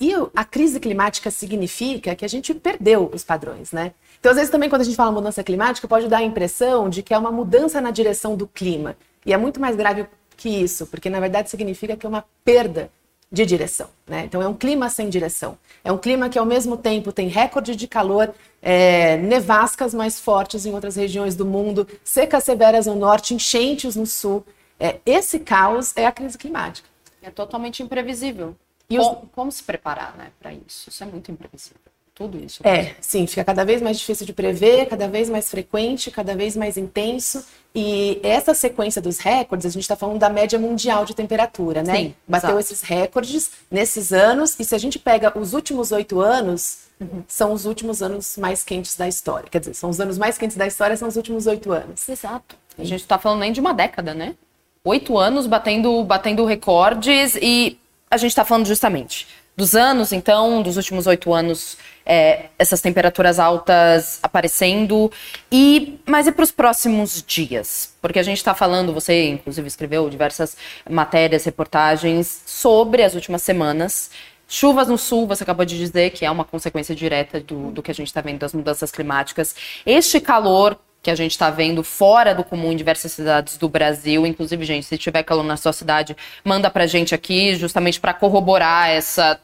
E 0.00 0.12
a 0.34 0.44
crise 0.44 0.80
climática 0.80 1.30
significa 1.30 2.14
que 2.14 2.24
a 2.24 2.28
gente 2.28 2.54
perdeu 2.54 3.10
os 3.12 3.22
padrões, 3.22 3.72
né? 3.72 3.92
Então, 4.20 4.30
às 4.30 4.36
vezes, 4.36 4.50
também, 4.50 4.68
quando 4.68 4.82
a 4.82 4.84
gente 4.84 4.96
fala 4.96 5.10
mudança 5.10 5.42
climática, 5.42 5.88
pode 5.88 6.08
dar 6.08 6.18
a 6.18 6.22
impressão 6.22 6.88
de 6.88 7.02
que 7.02 7.12
é 7.12 7.18
uma 7.18 7.32
mudança 7.32 7.80
na 7.80 7.90
direção 7.90 8.36
do 8.36 8.46
clima. 8.46 8.96
E 9.26 9.32
é 9.32 9.36
muito 9.36 9.60
mais 9.60 9.74
grave 9.76 10.06
que 10.36 10.48
isso, 10.48 10.86
porque, 10.86 11.10
na 11.10 11.18
verdade, 11.18 11.50
significa 11.50 11.96
que 11.96 12.06
é 12.06 12.08
uma 12.08 12.24
perda 12.44 12.90
de 13.30 13.44
direção. 13.44 13.88
Né? 14.06 14.24
Então, 14.24 14.40
é 14.40 14.48
um 14.48 14.54
clima 14.54 14.88
sem 14.88 15.08
direção. 15.08 15.58
É 15.84 15.92
um 15.92 15.98
clima 15.98 16.28
que, 16.28 16.38
ao 16.38 16.46
mesmo 16.46 16.76
tempo, 16.76 17.12
tem 17.12 17.28
recorde 17.28 17.76
de 17.76 17.86
calor, 17.86 18.34
é, 18.62 19.16
nevascas 19.18 19.92
mais 19.92 20.18
fortes 20.18 20.64
em 20.64 20.72
outras 20.72 20.96
regiões 20.96 21.36
do 21.36 21.44
mundo, 21.44 21.86
secas 22.02 22.44
severas 22.44 22.86
no 22.86 22.94
norte, 22.94 23.34
enchentes 23.34 23.96
no 23.96 24.06
sul. 24.06 24.44
É, 24.80 24.98
esse 25.04 25.38
caos 25.40 25.92
é 25.96 26.06
a 26.06 26.12
crise 26.12 26.38
climática. 26.38 26.88
É 27.22 27.30
totalmente 27.30 27.82
imprevisível. 27.82 28.56
E 28.88 28.96
como, 28.96 29.10
os... 29.10 29.28
como 29.32 29.52
se 29.52 29.62
preparar 29.62 30.16
né, 30.16 30.30
para 30.40 30.52
isso? 30.52 30.88
Isso 30.88 31.02
é 31.02 31.06
muito 31.06 31.30
imprevisível 31.30 31.80
tudo 32.18 32.36
isso. 32.44 32.60
É, 32.66 32.96
sim, 33.00 33.28
fica 33.28 33.44
cada 33.44 33.64
vez 33.64 33.80
mais 33.80 33.96
difícil 33.96 34.26
de 34.26 34.32
prever, 34.32 34.86
cada 34.86 35.06
vez 35.06 35.30
mais 35.30 35.48
frequente, 35.48 36.10
cada 36.10 36.34
vez 36.34 36.56
mais 36.56 36.76
intenso. 36.76 37.46
E 37.72 38.18
essa 38.24 38.54
sequência 38.54 39.00
dos 39.00 39.18
recordes, 39.18 39.66
a 39.66 39.70
gente 39.70 39.82
está 39.82 39.94
falando 39.94 40.18
da 40.18 40.28
média 40.28 40.58
mundial 40.58 41.04
de 41.04 41.14
temperatura, 41.14 41.80
né? 41.80 41.94
Sim, 41.94 42.14
Bateu 42.26 42.50
exato. 42.50 42.60
esses 42.60 42.80
recordes 42.82 43.52
nesses 43.70 44.12
anos, 44.12 44.58
e 44.58 44.64
se 44.64 44.74
a 44.74 44.78
gente 44.78 44.98
pega 44.98 45.32
os 45.38 45.54
últimos 45.54 45.92
oito 45.92 46.20
anos, 46.20 46.78
uhum. 47.00 47.22
são 47.28 47.52
os 47.52 47.66
últimos 47.66 48.02
anos 48.02 48.36
mais 48.36 48.64
quentes 48.64 48.96
da 48.96 49.06
história. 49.06 49.48
Quer 49.48 49.60
dizer, 49.60 49.74
são 49.74 49.88
os 49.88 50.00
anos 50.00 50.18
mais 50.18 50.36
quentes 50.36 50.56
da 50.56 50.66
história, 50.66 50.96
são 50.96 51.06
os 51.06 51.14
últimos 51.14 51.46
oito 51.46 51.70
anos. 51.70 52.08
Exato. 52.08 52.56
A 52.76 52.82
gente 52.82 53.02
está 53.02 53.16
falando 53.16 53.40
nem 53.40 53.52
de 53.52 53.60
uma 53.60 53.72
década, 53.72 54.12
né? 54.12 54.34
Oito 54.82 55.16
anos 55.16 55.46
batendo, 55.46 56.02
batendo 56.02 56.44
recordes 56.44 57.36
e 57.40 57.78
a 58.10 58.16
gente 58.16 58.30
está 58.30 58.44
falando 58.44 58.66
justamente 58.66 59.28
dos 59.58 59.74
anos, 59.74 60.12
então, 60.12 60.62
dos 60.62 60.76
últimos 60.76 61.08
oito 61.08 61.34
anos 61.34 61.76
é, 62.08 62.46
essas 62.58 62.80
temperaturas 62.80 63.38
altas 63.38 64.18
aparecendo. 64.22 65.12
E 65.52 66.00
mas 66.06 66.26
e 66.26 66.32
para 66.32 66.42
os 66.42 66.50
próximos 66.50 67.22
dias? 67.22 67.94
Porque 68.00 68.18
a 68.18 68.22
gente 68.22 68.38
está 68.38 68.54
falando, 68.54 68.94
você 68.94 69.28
inclusive 69.28 69.68
escreveu 69.68 70.08
diversas 70.08 70.56
matérias, 70.88 71.44
reportagens 71.44 72.42
sobre 72.46 73.02
as 73.02 73.14
últimas 73.14 73.42
semanas. 73.42 74.10
Chuvas 74.50 74.88
no 74.88 74.96
sul, 74.96 75.26
você 75.26 75.42
acabou 75.42 75.66
de 75.66 75.76
dizer 75.76 76.10
que 76.10 76.24
é 76.24 76.30
uma 76.30 76.44
consequência 76.44 76.94
direta 76.94 77.38
do, 77.38 77.70
do 77.70 77.82
que 77.82 77.90
a 77.90 77.94
gente 77.94 78.06
está 78.06 78.22
vendo 78.22 78.38
das 78.38 78.54
mudanças 78.54 78.90
climáticas. 78.90 79.54
Este 79.84 80.18
calor 80.18 80.78
que 81.02 81.10
a 81.10 81.14
gente 81.14 81.32
está 81.32 81.50
vendo 81.50 81.84
fora 81.84 82.34
do 82.34 82.42
comum 82.42 82.72
em 82.72 82.76
diversas 82.76 83.12
cidades 83.12 83.56
do 83.56 83.68
Brasil. 83.68 84.26
Inclusive, 84.26 84.64
gente, 84.64 84.86
se 84.86 84.98
tiver 84.98 85.22
calor 85.22 85.44
na 85.44 85.56
sua 85.56 85.72
cidade, 85.72 86.16
manda 86.44 86.68
pra 86.70 86.86
gente 86.86 87.14
aqui, 87.14 87.54
justamente 87.54 88.00
para 88.00 88.12
corroborar 88.12 88.88
essa, 88.88 89.38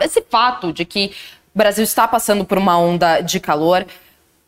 esse 0.00 0.22
fato 0.22 0.72
de 0.72 0.84
que 0.84 1.12
o 1.54 1.58
Brasil 1.58 1.84
está 1.84 2.06
passando 2.06 2.44
por 2.44 2.58
uma 2.58 2.78
onda 2.78 3.20
de 3.20 3.40
calor. 3.40 3.86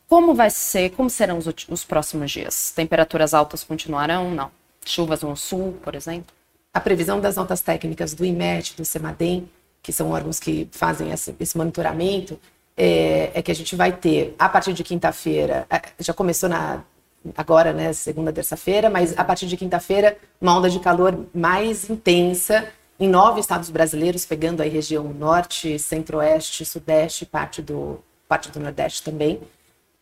Como 0.09 0.35
vai 0.35 0.51
ser, 0.51 0.91
como 0.91 1.11
serão 1.11 1.39
os, 1.39 1.47
os 1.69 1.85
próximos 1.85 2.31
dias? 2.31 2.71
Temperaturas 2.71 3.35
altas 3.35 3.65
continuarão? 3.65 4.31
Não. 4.31 4.51
Chuvas 4.85 5.23
no 5.23 5.37
sul, 5.37 5.79
por 5.83 5.95
exemplo? 5.95 6.35
A 6.73 6.81
previsão 6.81 7.21
das 7.21 7.37
notas 7.37 7.61
técnicas 7.61 8.15
do 8.15 8.25
IMET, 8.25 8.77
do 8.77 8.85
CEMADEM, 8.85 9.49
que 9.83 9.93
são 9.93 10.11
órgãos 10.11 10.39
que 10.39 10.69
fazem 10.71 11.11
esse, 11.11 11.35
esse 11.39 11.57
monitoramento, 11.57 12.39
é, 12.77 13.31
é, 13.35 13.43
que 13.43 13.51
a 13.51 13.55
gente 13.55 13.75
vai 13.77 13.93
ter, 13.93 14.35
a 14.39 14.49
partir 14.49 14.73
de 14.73 14.83
quinta-feira, 14.83 15.67
é, 15.69 15.83
já 15.99 16.15
começou 16.15 16.49
na, 16.49 16.83
agora, 17.37 17.73
né, 17.73 17.93
segunda, 17.93 18.33
terça-feira, 18.33 18.89
mas 18.89 19.17
a 19.19 19.25
partir 19.25 19.47
de 19.47 19.57
quinta-feira, 19.57 20.17
uma 20.41 20.57
onda 20.57 20.71
de 20.71 20.81
calor 20.81 21.27
mais 21.35 21.91
intensa 21.91 22.67
em 23.03 23.09
nove 23.09 23.41
estados 23.41 23.69
brasileiros, 23.69 24.25
pegando 24.25 24.63
aí 24.63 24.69
região 24.69 25.03
norte, 25.13 25.77
centro-oeste, 25.77 26.65
sudeste, 26.65 27.27
parte 27.27 27.61
do, 27.61 27.99
parte 28.29 28.49
do 28.49 28.61
nordeste 28.61 29.03
também, 29.03 29.41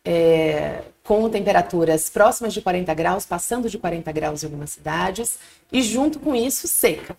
é, 0.05 0.83
com 1.03 1.27
temperaturas 1.31 2.11
próximas 2.11 2.53
de 2.53 2.61
40 2.61 2.93
graus, 2.93 3.25
passando 3.25 3.71
de 3.71 3.79
40 3.79 4.13
graus 4.13 4.43
em 4.43 4.47
algumas 4.47 4.71
cidades, 4.71 5.39
e 5.73 5.81
junto 5.83 6.21
com 6.21 6.35
isso, 6.35 6.69
seca. 6.69 7.17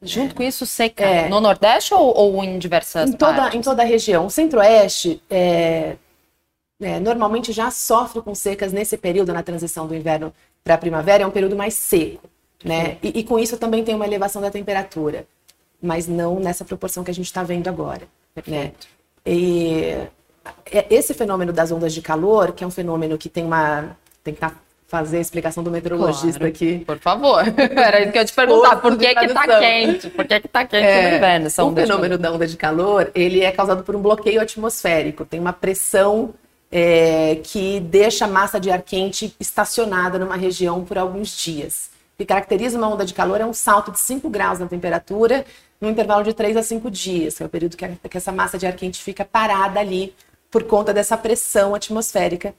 Junto 0.00 0.36
com 0.36 0.44
isso, 0.44 0.64
seca 0.64 1.04
é, 1.04 1.28
no 1.28 1.40
Nordeste 1.40 1.92
ou, 1.92 2.16
ou 2.16 2.44
em 2.44 2.60
diversas 2.60 3.10
em 3.10 3.14
toda, 3.14 3.34
partes? 3.34 3.58
Em 3.58 3.62
toda 3.62 3.82
a 3.82 3.84
região. 3.84 4.26
O 4.26 4.30
Centro-Oeste 4.30 5.20
é, 5.28 5.96
é, 6.80 7.00
normalmente 7.00 7.50
já 7.50 7.72
sofre 7.72 8.22
com 8.22 8.36
secas 8.36 8.72
nesse 8.72 8.96
período, 8.96 9.32
na 9.32 9.42
transição 9.42 9.88
do 9.88 9.96
inverno 9.96 10.32
para 10.62 10.74
a 10.74 10.78
primavera, 10.78 11.24
é 11.24 11.26
um 11.26 11.32
período 11.32 11.56
mais 11.56 11.74
seco. 11.74 12.30
Né? 12.64 12.96
E, 13.02 13.20
e, 13.20 13.24
com 13.24 13.38
isso 13.38 13.56
também 13.56 13.84
tem 13.84 13.94
uma 13.94 14.06
elevação 14.06 14.42
da 14.42 14.50
temperatura, 14.50 15.26
mas 15.80 16.08
não 16.08 16.40
nessa 16.40 16.64
proporção 16.64 17.04
que 17.04 17.10
a 17.10 17.14
gente 17.14 17.26
está 17.26 17.42
vendo 17.42 17.68
agora. 17.68 18.02
Né? 18.46 18.72
E 19.24 19.96
é, 20.66 20.86
esse 20.90 21.14
fenômeno 21.14 21.52
das 21.52 21.70
ondas 21.70 21.92
de 21.92 22.02
calor, 22.02 22.52
que 22.52 22.64
é 22.64 22.66
um 22.66 22.70
fenômeno 22.70 23.16
que 23.16 23.28
tem 23.28 23.44
uma. 23.44 23.96
tem 24.24 24.34
que 24.34 24.38
estar 24.38 24.50
tá 24.50 24.56
fazer 24.88 25.18
a 25.18 25.20
explicação 25.20 25.62
do 25.62 25.70
meteorologista 25.70 26.38
claro. 26.38 26.52
aqui. 26.52 26.78
Por 26.78 26.98
favor. 26.98 27.44
Era 27.76 28.00
isso 28.00 28.10
que 28.10 28.18
eu 28.18 28.24
te 28.24 28.32
perguntar. 28.32 28.76
Por 28.76 28.96
que 28.96 29.14
que 29.14 29.28
tá 29.28 29.58
quente? 29.58 30.08
Por 30.08 30.26
que 30.26 30.40
que 30.40 30.48
tá 30.48 30.64
quente 30.64 30.82
é, 30.82 31.10
no 31.10 31.16
inverno? 31.18 31.46
o 31.46 31.74
fenômeno 31.74 32.16
da 32.16 32.32
onda 32.32 32.46
de 32.46 32.56
calor, 32.56 33.10
ele 33.14 33.42
é 33.42 33.52
causado 33.52 33.84
por 33.84 33.94
um 33.94 34.00
bloqueio 34.00 34.40
atmosférico. 34.40 35.26
Tem 35.26 35.38
uma 35.38 35.52
pressão 35.52 36.32
é, 36.72 37.38
que 37.44 37.80
deixa 37.80 38.24
a 38.24 38.28
massa 38.28 38.58
de 38.58 38.70
ar 38.70 38.80
quente 38.80 39.36
estacionada 39.38 40.18
numa 40.18 40.36
região 40.36 40.82
por 40.82 40.96
alguns 40.96 41.36
dias. 41.36 41.90
Que 42.18 42.26
caracteriza 42.26 42.76
uma 42.76 42.88
onda 42.88 43.04
de 43.04 43.14
calor 43.14 43.40
é 43.40 43.46
um 43.46 43.52
salto 43.52 43.92
de 43.92 44.00
5 44.00 44.28
graus 44.28 44.58
na 44.58 44.66
temperatura 44.66 45.46
no 45.80 45.88
intervalo 45.88 46.24
de 46.24 46.34
3 46.34 46.56
a 46.56 46.64
5 46.64 46.90
dias, 46.90 47.36
que 47.36 47.44
é 47.44 47.46
o 47.46 47.48
período 47.48 47.76
que, 47.76 47.84
a, 47.84 47.88
que 47.88 48.16
essa 48.16 48.32
massa 48.32 48.58
de 48.58 48.66
ar 48.66 48.74
quente 48.74 49.00
fica 49.00 49.24
parada 49.24 49.78
ali 49.78 50.12
por 50.50 50.64
conta 50.64 50.92
dessa 50.92 51.16
pressão 51.16 51.76
atmosférica 51.76 52.52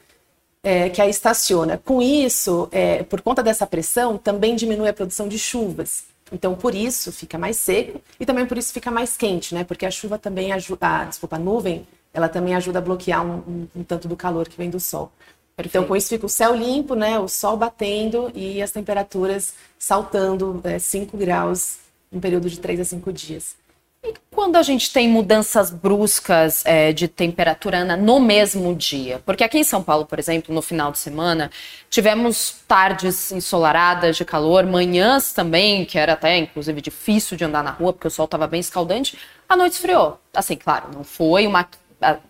é, 0.63 0.89
que 0.89 1.01
a 1.01 1.09
estaciona. 1.09 1.77
Com 1.77 2.01
isso, 2.01 2.69
é, 2.71 3.03
por 3.03 3.19
conta 3.19 3.43
dessa 3.43 3.67
pressão, 3.67 4.17
também 4.17 4.55
diminui 4.55 4.87
a 4.87 4.93
produção 4.93 5.27
de 5.27 5.37
chuvas. 5.37 6.05
Então, 6.31 6.55
por 6.55 6.73
isso 6.73 7.11
fica 7.11 7.37
mais 7.37 7.57
seco 7.57 7.99
e 8.17 8.25
também 8.25 8.45
por 8.45 8.57
isso 8.57 8.71
fica 8.71 8.89
mais 8.89 9.17
quente, 9.17 9.53
né? 9.53 9.65
Porque 9.65 9.85
a 9.85 9.91
chuva 9.91 10.17
também 10.17 10.53
ajuda, 10.53 10.87
a, 10.87 11.03
desculpa, 11.03 11.35
a 11.35 11.39
nuvem, 11.39 11.85
ela 12.13 12.29
também 12.29 12.55
ajuda 12.55 12.79
a 12.79 12.81
bloquear 12.81 13.25
um, 13.25 13.39
um, 13.39 13.67
um 13.77 13.83
tanto 13.83 14.07
do 14.07 14.15
calor 14.15 14.47
que 14.47 14.55
vem 14.55 14.69
do 14.69 14.79
sol. 14.79 15.11
Perfeito. 15.59 15.77
Então, 15.77 15.87
com 15.87 15.95
isso 15.95 16.07
fica 16.07 16.25
o 16.25 16.29
céu 16.29 16.55
limpo, 16.55 16.95
né? 16.95 17.19
O 17.19 17.27
sol 17.27 17.57
batendo 17.57 18.31
e 18.33 18.61
as 18.61 18.71
temperaturas 18.71 19.53
saltando 19.77 20.61
5 20.79 21.15
é, 21.15 21.19
graus 21.19 21.79
em 22.11 22.19
período 22.19 22.49
de 22.49 22.59
3 22.59 22.79
a 22.79 22.85
5 22.85 23.11
dias. 23.11 23.57
E 24.01 24.13
quando 24.31 24.55
a 24.55 24.61
gente 24.63 24.93
tem 24.93 25.09
mudanças 25.09 25.69
bruscas 25.69 26.65
é, 26.65 26.93
de 26.93 27.09
temperatura 27.09 27.79
Ana, 27.79 27.97
no 27.97 28.21
mesmo 28.21 28.73
dia? 28.73 29.21
Porque 29.25 29.43
aqui 29.43 29.57
em 29.57 29.63
São 29.65 29.83
Paulo, 29.83 30.05
por 30.05 30.17
exemplo, 30.17 30.55
no 30.55 30.61
final 30.61 30.93
de 30.93 30.97
semana, 30.97 31.51
tivemos 31.89 32.55
tardes 32.65 33.29
ensolaradas 33.33 34.15
de 34.15 34.23
calor, 34.23 34.65
manhãs 34.65 35.33
também, 35.33 35.83
que 35.83 35.99
era 35.99 36.13
até 36.13 36.37
inclusive 36.37 36.79
difícil 36.79 37.35
de 37.35 37.43
andar 37.43 37.61
na 37.61 37.71
rua, 37.71 37.91
porque 37.91 38.07
o 38.07 38.11
sol 38.11 38.23
estava 38.23 38.47
bem 38.47 38.61
escaldante. 38.61 39.17
A 39.49 39.57
noite 39.57 39.73
esfriou. 39.73 40.21
Assim, 40.33 40.55
claro, 40.55 40.85
não 40.93 41.03
foi 41.03 41.45
uma 41.45 41.67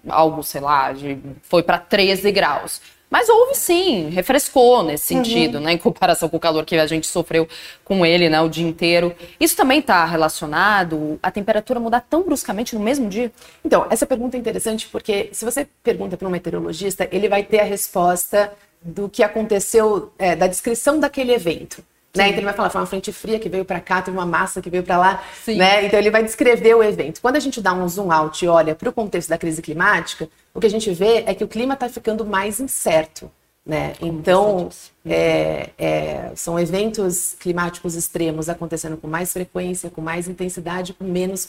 algo, 0.07 0.41
sei 0.41 0.61
lá, 0.61 0.91
de, 0.91 1.19
foi 1.43 1.61
para 1.61 1.77
13 1.77 2.31
graus. 2.31 2.81
Mas 3.09 3.27
houve 3.27 3.55
sim, 3.55 4.09
refrescou 4.09 4.83
nesse 4.83 5.15
uhum. 5.15 5.23
sentido, 5.23 5.55
uhum. 5.55 5.63
né? 5.63 5.73
Em 5.73 5.77
comparação 5.77 6.29
com 6.29 6.37
o 6.37 6.39
calor 6.39 6.63
que 6.63 6.77
a 6.77 6.85
gente 6.85 7.07
sofreu 7.07 7.47
com 7.83 8.05
ele, 8.05 8.29
né? 8.29 8.39
O 8.39 8.47
dia 8.47 8.67
inteiro. 8.67 9.15
Isso 9.39 9.55
também 9.55 9.79
está 9.79 10.05
relacionado 10.05 11.19
a 11.23 11.31
temperatura 11.31 11.79
mudar 11.79 12.01
tão 12.01 12.23
bruscamente 12.23 12.75
no 12.75 12.81
mesmo 12.81 13.09
dia? 13.09 13.31
Então, 13.65 13.87
essa 13.89 14.05
pergunta 14.05 14.37
é 14.37 14.39
interessante 14.39 14.87
porque 14.91 15.29
se 15.31 15.43
você 15.43 15.67
pergunta 15.83 16.15
para 16.15 16.27
um 16.27 16.31
meteorologista, 16.31 17.07
ele 17.11 17.27
vai 17.27 17.43
ter 17.43 17.61
a 17.61 17.65
resposta 17.65 18.51
do 18.81 19.09
que 19.09 19.23
aconteceu, 19.23 20.13
é, 20.17 20.35
da 20.35 20.47
descrição 20.47 20.99
daquele 20.99 21.33
evento. 21.33 21.83
Né? 22.15 22.29
Então 22.29 22.39
ele 22.39 22.45
vai 22.45 22.55
falar, 22.55 22.71
foi 22.71 22.81
uma 22.81 22.87
frente 22.87 23.11
fria 23.13 23.37
que 23.37 23.47
veio 23.47 23.63
para 23.63 23.79
cá, 23.79 24.01
teve 24.01 24.17
uma 24.17 24.25
massa 24.25 24.61
que 24.61 24.69
veio 24.69 24.81
para 24.81 24.97
lá, 24.97 25.23
né? 25.47 25.85
Então 25.85 25.99
ele 25.99 26.09
vai 26.09 26.23
descrever 26.23 26.73
o 26.73 26.81
evento. 26.81 27.21
Quando 27.21 27.35
a 27.35 27.39
gente 27.39 27.61
dá 27.61 27.71
um 27.71 27.87
zoom 27.87 28.11
out 28.11 28.43
e 28.43 28.47
olha 28.47 28.73
para 28.73 28.89
o 28.89 28.93
contexto 28.93 29.29
da 29.29 29.37
crise 29.37 29.61
climática, 29.61 30.27
o 30.53 30.59
que 30.59 30.67
a 30.67 30.69
gente 30.69 30.91
vê 30.91 31.23
é 31.25 31.33
que 31.33 31.43
o 31.43 31.47
clima 31.47 31.73
está 31.73 31.87
ficando 31.89 32.25
mais 32.25 32.59
incerto, 32.59 33.31
né? 33.65 33.93
Então 34.01 34.69
é, 35.05 35.69
é, 35.77 36.31
são 36.35 36.59
eventos 36.59 37.35
climáticos 37.39 37.95
extremos 37.95 38.49
acontecendo 38.49 38.97
com 38.97 39.07
mais 39.07 39.31
frequência, 39.31 39.89
com 39.89 40.01
mais 40.01 40.27
intensidade, 40.27 40.93
com 40.93 41.03
menos 41.03 41.47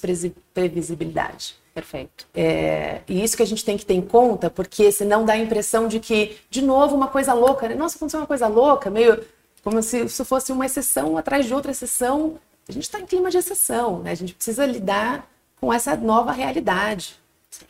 previsibilidade. 0.52 1.56
Perfeito. 1.72 2.26
É, 2.34 3.00
e 3.08 3.22
isso 3.22 3.36
que 3.36 3.42
a 3.42 3.46
gente 3.46 3.64
tem 3.64 3.76
que 3.76 3.86
ter 3.86 3.94
em 3.94 4.02
conta, 4.02 4.50
porque 4.50 4.90
senão 4.90 5.24
dá 5.24 5.34
a 5.34 5.38
impressão 5.38 5.86
de 5.86 6.00
que, 6.00 6.36
de 6.50 6.62
novo, 6.62 6.96
uma 6.96 7.08
coisa 7.08 7.32
louca, 7.32 7.68
né? 7.68 7.74
Nossa, 7.74 7.96
aconteceu 7.96 8.20
uma 8.20 8.26
coisa 8.26 8.48
louca, 8.48 8.90
meio 8.90 9.24
como 9.62 9.82
se 9.82 10.04
isso 10.04 10.24
fosse 10.24 10.52
uma 10.52 10.66
exceção 10.66 11.16
atrás 11.16 11.46
de 11.46 11.54
outra 11.54 11.70
exceção. 11.70 12.38
A 12.68 12.72
gente 12.72 12.84
está 12.84 13.00
em 13.00 13.06
clima 13.06 13.30
de 13.30 13.38
exceção, 13.38 14.00
né? 14.00 14.10
A 14.10 14.14
gente 14.16 14.34
precisa 14.34 14.66
lidar 14.66 15.28
com 15.60 15.72
essa 15.72 15.94
nova 15.96 16.32
realidade, 16.32 17.19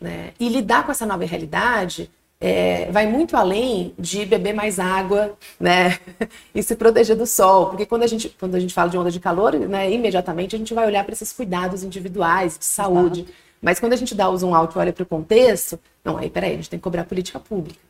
né? 0.01 0.33
E 0.39 0.49
lidar 0.49 0.85
com 0.85 0.93
essa 0.93 1.07
nova 1.07 1.25
realidade 1.25 2.11
é, 2.41 2.91
vai 2.91 3.07
muito 3.07 3.37
além 3.37 3.95
de 3.99 4.25
beber 4.25 4.55
mais 4.55 4.79
água, 4.79 5.37
né? 5.59 5.99
e 6.55 6.63
se 6.63 6.75
proteger 6.75 7.17
do 7.17 7.27
sol, 7.27 7.67
porque 7.67 7.85
quando 7.85 8.03
a 8.03 8.07
gente 8.07 8.29
quando 8.31 8.55
a 8.55 8.61
gente 8.61 8.73
fala 8.73 8.89
de 8.89 8.97
onda 8.97 9.11
de 9.11 9.21
calor, 9.21 9.55
né? 9.55 9.91
Imediatamente 9.91 10.57
a 10.57 10.59
gente 10.59 10.73
vai 10.73 10.87
olhar 10.87 11.05
para 11.05 11.13
esses 11.13 11.33
cuidados 11.33 11.83
individuais 11.85 12.59
de 12.59 12.65
saúde. 12.65 13.21
Exato. 13.21 13.51
Mas 13.61 13.79
quando 13.79 13.93
a 13.93 13.97
gente 13.97 14.15
dá 14.15 14.29
o 14.29 14.37
zoom 14.37 14.55
alto 14.55 14.79
e 14.79 14.81
olha 14.81 14.93
para 14.93 15.03
o 15.03 15.07
contexto, 15.07 15.79
não, 16.03 16.17
aí 16.17 16.31
peraí, 16.31 16.53
a 16.53 16.57
gente 16.57 16.71
tem 16.71 16.79
que 16.79 16.83
cobrar 16.83 17.05
política 17.05 17.39
pública. 17.39 17.81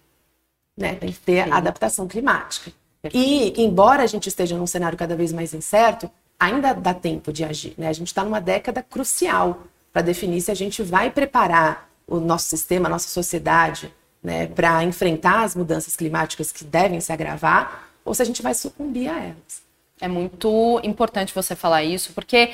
Né? 0.76 0.94
Tem 0.94 1.12
que 1.12 1.20
ter 1.20 1.44
Sim. 1.44 1.52
adaptação 1.52 2.08
climática. 2.08 2.72
E, 3.14 3.54
embora 3.62 4.02
a 4.02 4.06
gente 4.06 4.28
esteja 4.28 4.56
num 4.58 4.66
cenário 4.66 4.98
cada 4.98 5.14
vez 5.14 5.32
mais 5.32 5.54
incerto, 5.54 6.10
ainda 6.38 6.72
dá 6.72 6.92
tempo 6.92 7.32
de 7.32 7.44
agir. 7.44 7.74
Né? 7.78 7.88
A 7.88 7.92
gente 7.92 8.08
está 8.08 8.24
numa 8.24 8.40
década 8.40 8.82
crucial 8.82 9.62
para 9.92 10.02
definir 10.02 10.40
se 10.40 10.50
a 10.50 10.54
gente 10.54 10.82
vai 10.82 11.10
preparar 11.10 11.88
o 12.06 12.18
nosso 12.18 12.48
sistema, 12.48 12.88
a 12.88 12.90
nossa 12.90 13.08
sociedade, 13.08 13.92
né, 14.22 14.46
para 14.46 14.82
enfrentar 14.84 15.42
as 15.42 15.54
mudanças 15.54 15.96
climáticas 15.96 16.52
que 16.52 16.64
devem 16.64 17.00
se 17.00 17.12
agravar, 17.12 17.88
ou 18.04 18.14
se 18.14 18.22
a 18.22 18.24
gente 18.24 18.42
vai 18.42 18.54
sucumbir 18.54 19.08
a 19.08 19.18
elas. 19.18 19.62
É 20.00 20.08
muito 20.08 20.80
importante 20.82 21.34
você 21.34 21.54
falar 21.54 21.84
isso, 21.84 22.12
porque 22.12 22.50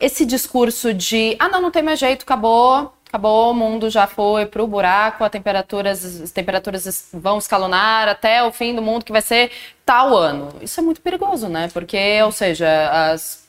esse 0.00 0.24
discurso 0.24 0.92
de 0.94 1.36
ah, 1.38 1.48
não, 1.48 1.60
não 1.60 1.70
tem 1.70 1.82
mais 1.82 1.98
jeito, 1.98 2.22
acabou, 2.22 2.92
acabou, 3.06 3.50
o 3.50 3.54
mundo 3.54 3.90
já 3.90 4.06
foi 4.06 4.46
para 4.46 4.62
o 4.62 4.66
buraco, 4.66 5.24
as 5.24 5.30
temperaturas, 5.30 6.04
as 6.22 6.30
temperaturas 6.30 7.08
vão 7.12 7.38
escalonar 7.38 8.08
até 8.08 8.42
o 8.42 8.52
fim 8.52 8.74
do 8.74 8.82
mundo, 8.82 9.04
que 9.04 9.12
vai 9.12 9.22
ser 9.22 9.50
tal 9.84 10.16
ano. 10.16 10.50
Isso 10.60 10.80
é 10.80 10.82
muito 10.82 11.00
perigoso, 11.00 11.48
né? 11.48 11.68
Porque, 11.72 12.22
ou 12.22 12.32
seja, 12.32 12.68
as, 13.12 13.48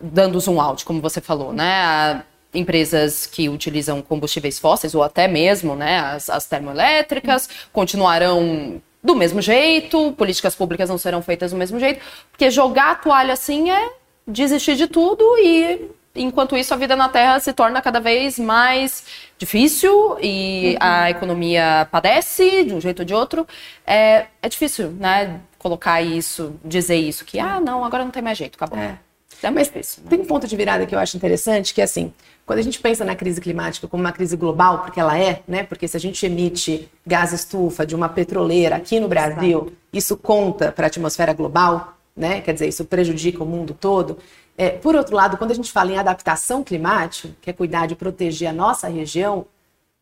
dando 0.00 0.38
zoom 0.40 0.60
out, 0.60 0.84
como 0.84 1.00
você 1.00 1.20
falou, 1.20 1.52
né? 1.52 2.24
Empresas 2.54 3.26
que 3.26 3.48
utilizam 3.48 4.00
combustíveis 4.00 4.58
fósseis 4.58 4.94
ou 4.94 5.02
até 5.02 5.26
mesmo 5.28 5.74
né, 5.74 5.98
as, 5.98 6.30
as 6.30 6.46
termoelétricas 6.46 7.48
continuarão 7.72 8.80
do 9.02 9.14
mesmo 9.14 9.42
jeito, 9.42 10.12
políticas 10.12 10.54
públicas 10.54 10.88
não 10.88 10.96
serão 10.96 11.20
feitas 11.20 11.50
do 11.50 11.58
mesmo 11.58 11.78
jeito, 11.78 12.00
porque 12.30 12.50
jogar 12.50 12.92
a 12.92 12.94
toalha 12.94 13.34
assim 13.34 13.70
é 13.70 13.92
desistir 14.26 14.76
de 14.76 14.86
tudo 14.86 15.22
e 15.38 15.90
enquanto 16.14 16.56
isso 16.56 16.72
a 16.72 16.76
vida 16.76 16.96
na 16.96 17.08
Terra 17.08 17.38
se 17.40 17.52
torna 17.52 17.82
cada 17.82 18.00
vez 18.00 18.38
mais 18.38 19.04
difícil 19.36 20.16
e 20.22 20.70
uhum. 20.72 20.76
a 20.80 21.10
economia 21.10 21.88
padece 21.90 22.64
de 22.64 22.74
um 22.74 22.80
jeito 22.80 23.00
ou 23.00 23.04
de 23.04 23.14
outro. 23.14 23.46
É, 23.86 24.26
é 24.40 24.48
difícil, 24.48 24.90
né? 24.92 25.40
Colocar 25.58 26.00
isso, 26.00 26.54
dizer 26.64 26.96
isso, 26.96 27.24
que 27.24 27.38
ah, 27.38 27.58
não, 27.60 27.84
agora 27.84 28.04
não 28.04 28.10
tem 28.10 28.22
mais 28.22 28.38
jeito, 28.38 28.56
acabou. 28.56 28.78
É. 28.78 28.98
É 29.42 29.50
mais 29.50 29.66
difícil. 29.66 30.02
Né? 30.04 30.10
Tem 30.10 30.20
um 30.20 30.24
ponto 30.24 30.46
de 30.46 30.56
virada 30.56 30.86
que 30.86 30.94
eu 30.94 30.98
acho 30.98 31.16
interessante, 31.16 31.74
que 31.74 31.80
é 31.80 31.84
assim, 31.84 32.12
quando 32.46 32.58
a 32.58 32.62
gente 32.62 32.78
pensa 32.78 33.04
na 33.04 33.16
crise 33.16 33.40
climática 33.40 33.88
como 33.88 34.02
uma 34.02 34.12
crise 34.12 34.36
global, 34.36 34.80
porque 34.80 35.00
ela 35.00 35.18
é, 35.18 35.42
né? 35.48 35.62
Porque 35.62 35.88
se 35.88 35.96
a 35.96 36.00
gente 36.00 36.24
emite 36.26 36.90
gás 37.06 37.32
estufa 37.32 37.86
de 37.86 37.94
uma 37.94 38.08
petroleira 38.08 38.76
aqui 38.76 39.00
no 39.00 39.08
Brasil, 39.08 39.60
Exato. 39.60 39.72
isso 39.92 40.16
conta 40.16 40.70
para 40.70 40.86
a 40.86 40.88
atmosfera 40.88 41.32
global, 41.32 41.96
né? 42.14 42.40
Quer 42.42 42.52
dizer, 42.52 42.68
isso 42.68 42.84
prejudica 42.84 43.42
o 43.42 43.46
mundo 43.46 43.74
todo. 43.78 44.18
É, 44.56 44.70
por 44.70 44.94
outro 44.94 45.16
lado, 45.16 45.36
quando 45.36 45.50
a 45.50 45.54
gente 45.54 45.72
fala 45.72 45.90
em 45.90 45.98
adaptação 45.98 46.62
climática, 46.62 47.34
que 47.40 47.50
é 47.50 47.52
cuidar 47.52 47.86
de 47.86 47.96
proteger 47.96 48.48
a 48.48 48.52
nossa 48.52 48.88
região, 48.88 49.46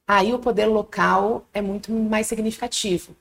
aí 0.06 0.34
o 0.34 0.38
poder 0.38 0.66
local 0.66 1.44
é 1.54 1.62
muito 1.62 1.92
mais 1.92 2.26
significativo. 2.26 3.14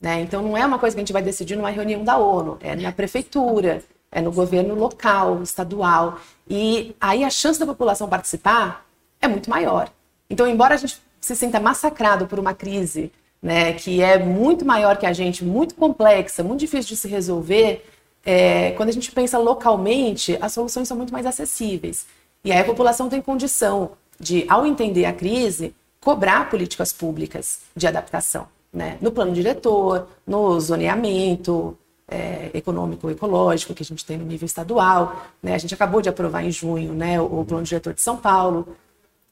Né? 0.00 0.20
Então, 0.20 0.42
não 0.42 0.56
é 0.56 0.64
uma 0.64 0.78
coisa 0.78 0.94
que 0.94 1.00
a 1.00 1.04
gente 1.04 1.12
vai 1.12 1.22
decidir 1.22 1.56
numa 1.56 1.70
reunião 1.70 2.04
da 2.04 2.18
ONU, 2.18 2.58
é 2.60 2.76
na 2.76 2.92
prefeitura, 2.92 3.82
é 4.10 4.20
no 4.20 4.32
governo 4.32 4.74
local, 4.74 5.42
estadual. 5.42 6.18
E 6.48 6.94
aí 7.00 7.24
a 7.24 7.30
chance 7.30 7.58
da 7.58 7.66
população 7.66 8.08
participar 8.08 8.86
é 9.20 9.28
muito 9.28 9.50
maior. 9.50 9.90
Então, 10.28 10.46
embora 10.46 10.74
a 10.74 10.78
gente 10.78 11.00
se 11.20 11.34
sinta 11.34 11.60
massacrado 11.60 12.26
por 12.26 12.38
uma 12.38 12.54
crise 12.54 13.12
né, 13.42 13.72
que 13.72 14.02
é 14.02 14.18
muito 14.18 14.64
maior 14.64 14.96
que 14.96 15.06
a 15.06 15.12
gente, 15.12 15.44
muito 15.44 15.74
complexa, 15.74 16.42
muito 16.42 16.60
difícil 16.60 16.88
de 16.88 16.96
se 16.96 17.08
resolver, 17.08 17.84
é, 18.24 18.72
quando 18.72 18.88
a 18.88 18.92
gente 18.92 19.12
pensa 19.12 19.38
localmente, 19.38 20.36
as 20.40 20.52
soluções 20.52 20.88
são 20.88 20.96
muito 20.96 21.12
mais 21.12 21.26
acessíveis. 21.26 22.06
E 22.44 22.50
aí 22.50 22.58
a 22.58 22.64
população 22.64 23.08
tem 23.08 23.20
condição 23.20 23.92
de, 24.18 24.44
ao 24.48 24.66
entender 24.66 25.04
a 25.04 25.12
crise, 25.12 25.74
cobrar 26.00 26.50
políticas 26.50 26.92
públicas 26.92 27.60
de 27.74 27.86
adaptação. 27.86 28.48
Né? 28.72 28.98
No 29.00 29.12
plano 29.12 29.32
diretor, 29.32 30.08
no 30.26 30.58
zoneamento 30.60 31.78
é, 32.08 32.50
econômico 32.54 33.10
ecológico 33.10 33.74
que 33.74 33.82
a 33.82 33.86
gente 33.86 34.04
tem 34.04 34.16
no 34.16 34.24
nível 34.24 34.46
estadual. 34.46 35.26
Né? 35.42 35.54
A 35.54 35.58
gente 35.58 35.74
acabou 35.74 36.00
de 36.00 36.08
aprovar 36.08 36.44
em 36.44 36.50
junho 36.50 36.92
né, 36.92 37.20
o, 37.20 37.44
plano 37.44 37.64
diretor 37.64 37.92
de 37.92 38.00
São 38.00 38.16
Paulo, 38.16 38.76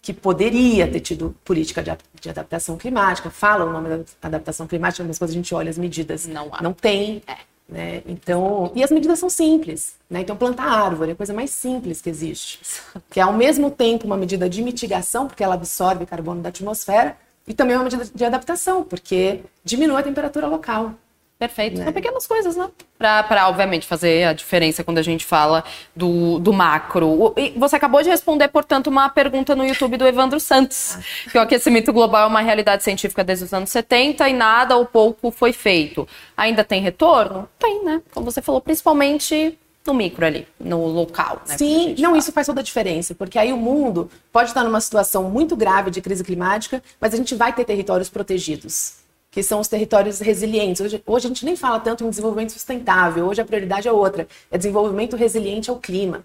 que 0.03 0.13
poderia 0.13 0.91
ter 0.91 1.01
tido 1.01 1.35
política 1.45 1.83
de, 1.83 1.91
de, 2.21 2.29
adaptação 2.29 2.77
climática, 2.77 3.31
fala 3.31 3.65
o 3.65 3.73
nome 3.73 3.89
da 3.89 4.05
adaptação 4.23 4.67
climática, 4.67 5.05
mas 5.05 5.19
quando 5.19 5.31
a 5.31 5.35
gente 5.35 5.55
olha 5.55 5.71
as 5.71 5.79
medidas, 5.79 6.27
não, 6.27 6.49
há. 6.53 6.63
não 6.63 6.73
tem. 6.73 7.23
É. 7.27 7.37
Né? 7.67 8.03
Então, 8.07 8.71
e 8.75 8.85
as 8.85 8.91
medidas 8.91 9.19
são 9.19 9.31
simples. 9.31 9.95
Né? 10.11 10.21
Então, 10.21 10.37
plantar 10.37 10.67
árvore 10.67 11.11
é 11.11 11.13
a 11.15 11.17
coisa 11.17 11.33
mais 11.33 11.51
simples 11.51 12.03
que 12.03 12.11
existe. 12.11 12.61
Que 13.09 13.21
é 13.21 13.23
ao 13.23 13.33
mesmo 13.33 13.71
tempo 13.71 14.07
uma 14.07 14.17
medida 14.17 14.49
de 14.51 14.63
mitigação, 14.63 15.27
porque 15.27 15.43
ela 15.43 15.55
absorve 15.55 16.05
carbono 16.05 16.43
da 16.43 16.51
atmosfera, 16.51 17.17
e 17.47 17.55
também 17.55 17.77
uma 17.77 17.85
medida 17.85 18.05
de 18.05 18.25
adaptação, 18.25 18.83
porque 18.83 19.41
diminui 19.65 19.99
a 19.99 20.03
temperatura 20.03 20.47
local. 20.47 20.95
Perfeito. 21.39 21.79
Né? 21.79 21.85
São 21.85 21.93
pequenas 21.93 22.27
coisas, 22.27 22.57
né? 22.57 22.71
Para, 22.97 23.49
obviamente, 23.49 23.87
fazer 23.87 24.25
a 24.25 24.33
diferença 24.33 24.85
quando 24.85 24.99
a 24.99 25.03
gente 25.03 25.25
fala 25.25 25.65
do, 25.95 26.39
do 26.39 26.53
macro. 26.53 27.35
E 27.37 27.51
você 27.57 27.77
acabou 27.77 28.03
de 28.03 28.09
responder, 28.09 28.49
portanto, 28.49 28.87
uma 28.87 29.09
pergunta 29.09 29.55
no 29.55 29.65
YouTube 29.65 29.97
do 29.97 30.07
Evandro 30.07 30.39
Santos, 30.39 30.97
que 31.31 31.37
o 31.37 31.41
aquecimento 31.41 31.93
global 31.93 32.23
é 32.23 32.27
uma 32.27 32.41
realidade 32.41 32.85
científica 32.85 33.25
desde 33.25 33.45
os 33.45 33.53
anos 33.53 33.71
70 33.71 34.29
e 34.29 34.33
nada 34.33 34.77
ou 34.77 34.87
pouco 34.87 35.31
foi 35.31 35.53
feito. 35.53 36.07
Ainda 36.37 36.63
tem 36.63 36.81
retorno? 36.81 37.49
Tem, 37.59 37.85
né? 37.85 38.01
Como 38.13 38.31
você 38.31 38.41
falou, 38.41 38.61
principalmente 38.61 39.59
no 39.85 39.93
micro 39.93 40.25
ali, 40.25 40.47
no 40.59 40.87
local. 40.87 41.43
Né, 41.47 41.59
Sim, 41.59 41.95
não, 41.99 42.11
fala. 42.11 42.19
isso 42.19 42.33
faz 42.33 42.47
toda 42.47 42.61
a 42.61 42.65
diferença, 42.65 43.15
porque 43.15 43.39
aí 43.39 43.53
o 43.53 43.57
mundo 43.57 44.11
pode 44.33 44.49
estar 44.49 44.65
numa 44.65 44.81
situação 44.81 45.25
muito 45.25 45.55
grave 45.55 45.91
de 45.91 46.01
crise 46.01 46.25
climática, 46.25 46.83
mas 46.99 47.13
a 47.13 47.17
gente 47.19 47.35
vai 47.35 47.53
ter 47.53 47.65
territórios 47.65 48.09
protegidos 48.09 49.04
que 49.35 49.43
são 49.43 49.59
os 49.59 49.67
territórios 49.67 50.21
resilientes. 50.21 50.81
Hoje, 50.81 51.03
hoje, 51.05 51.27
a 51.27 51.29
gente 51.29 51.45
nem 51.45 51.57
fala 51.57 51.81
tanto 51.81 52.05
em 52.05 52.09
desenvolvimento 52.09 52.53
sustentável, 52.53 53.27
hoje 53.27 53.41
a 53.41 53.45
prioridade 53.45 53.89
é 53.89 53.93
outra, 53.93 54.29
é 54.49 54.57
desenvolvimento 54.57 55.17
resiliente 55.17 55.69
ao 55.69 55.77
clima. 55.77 56.25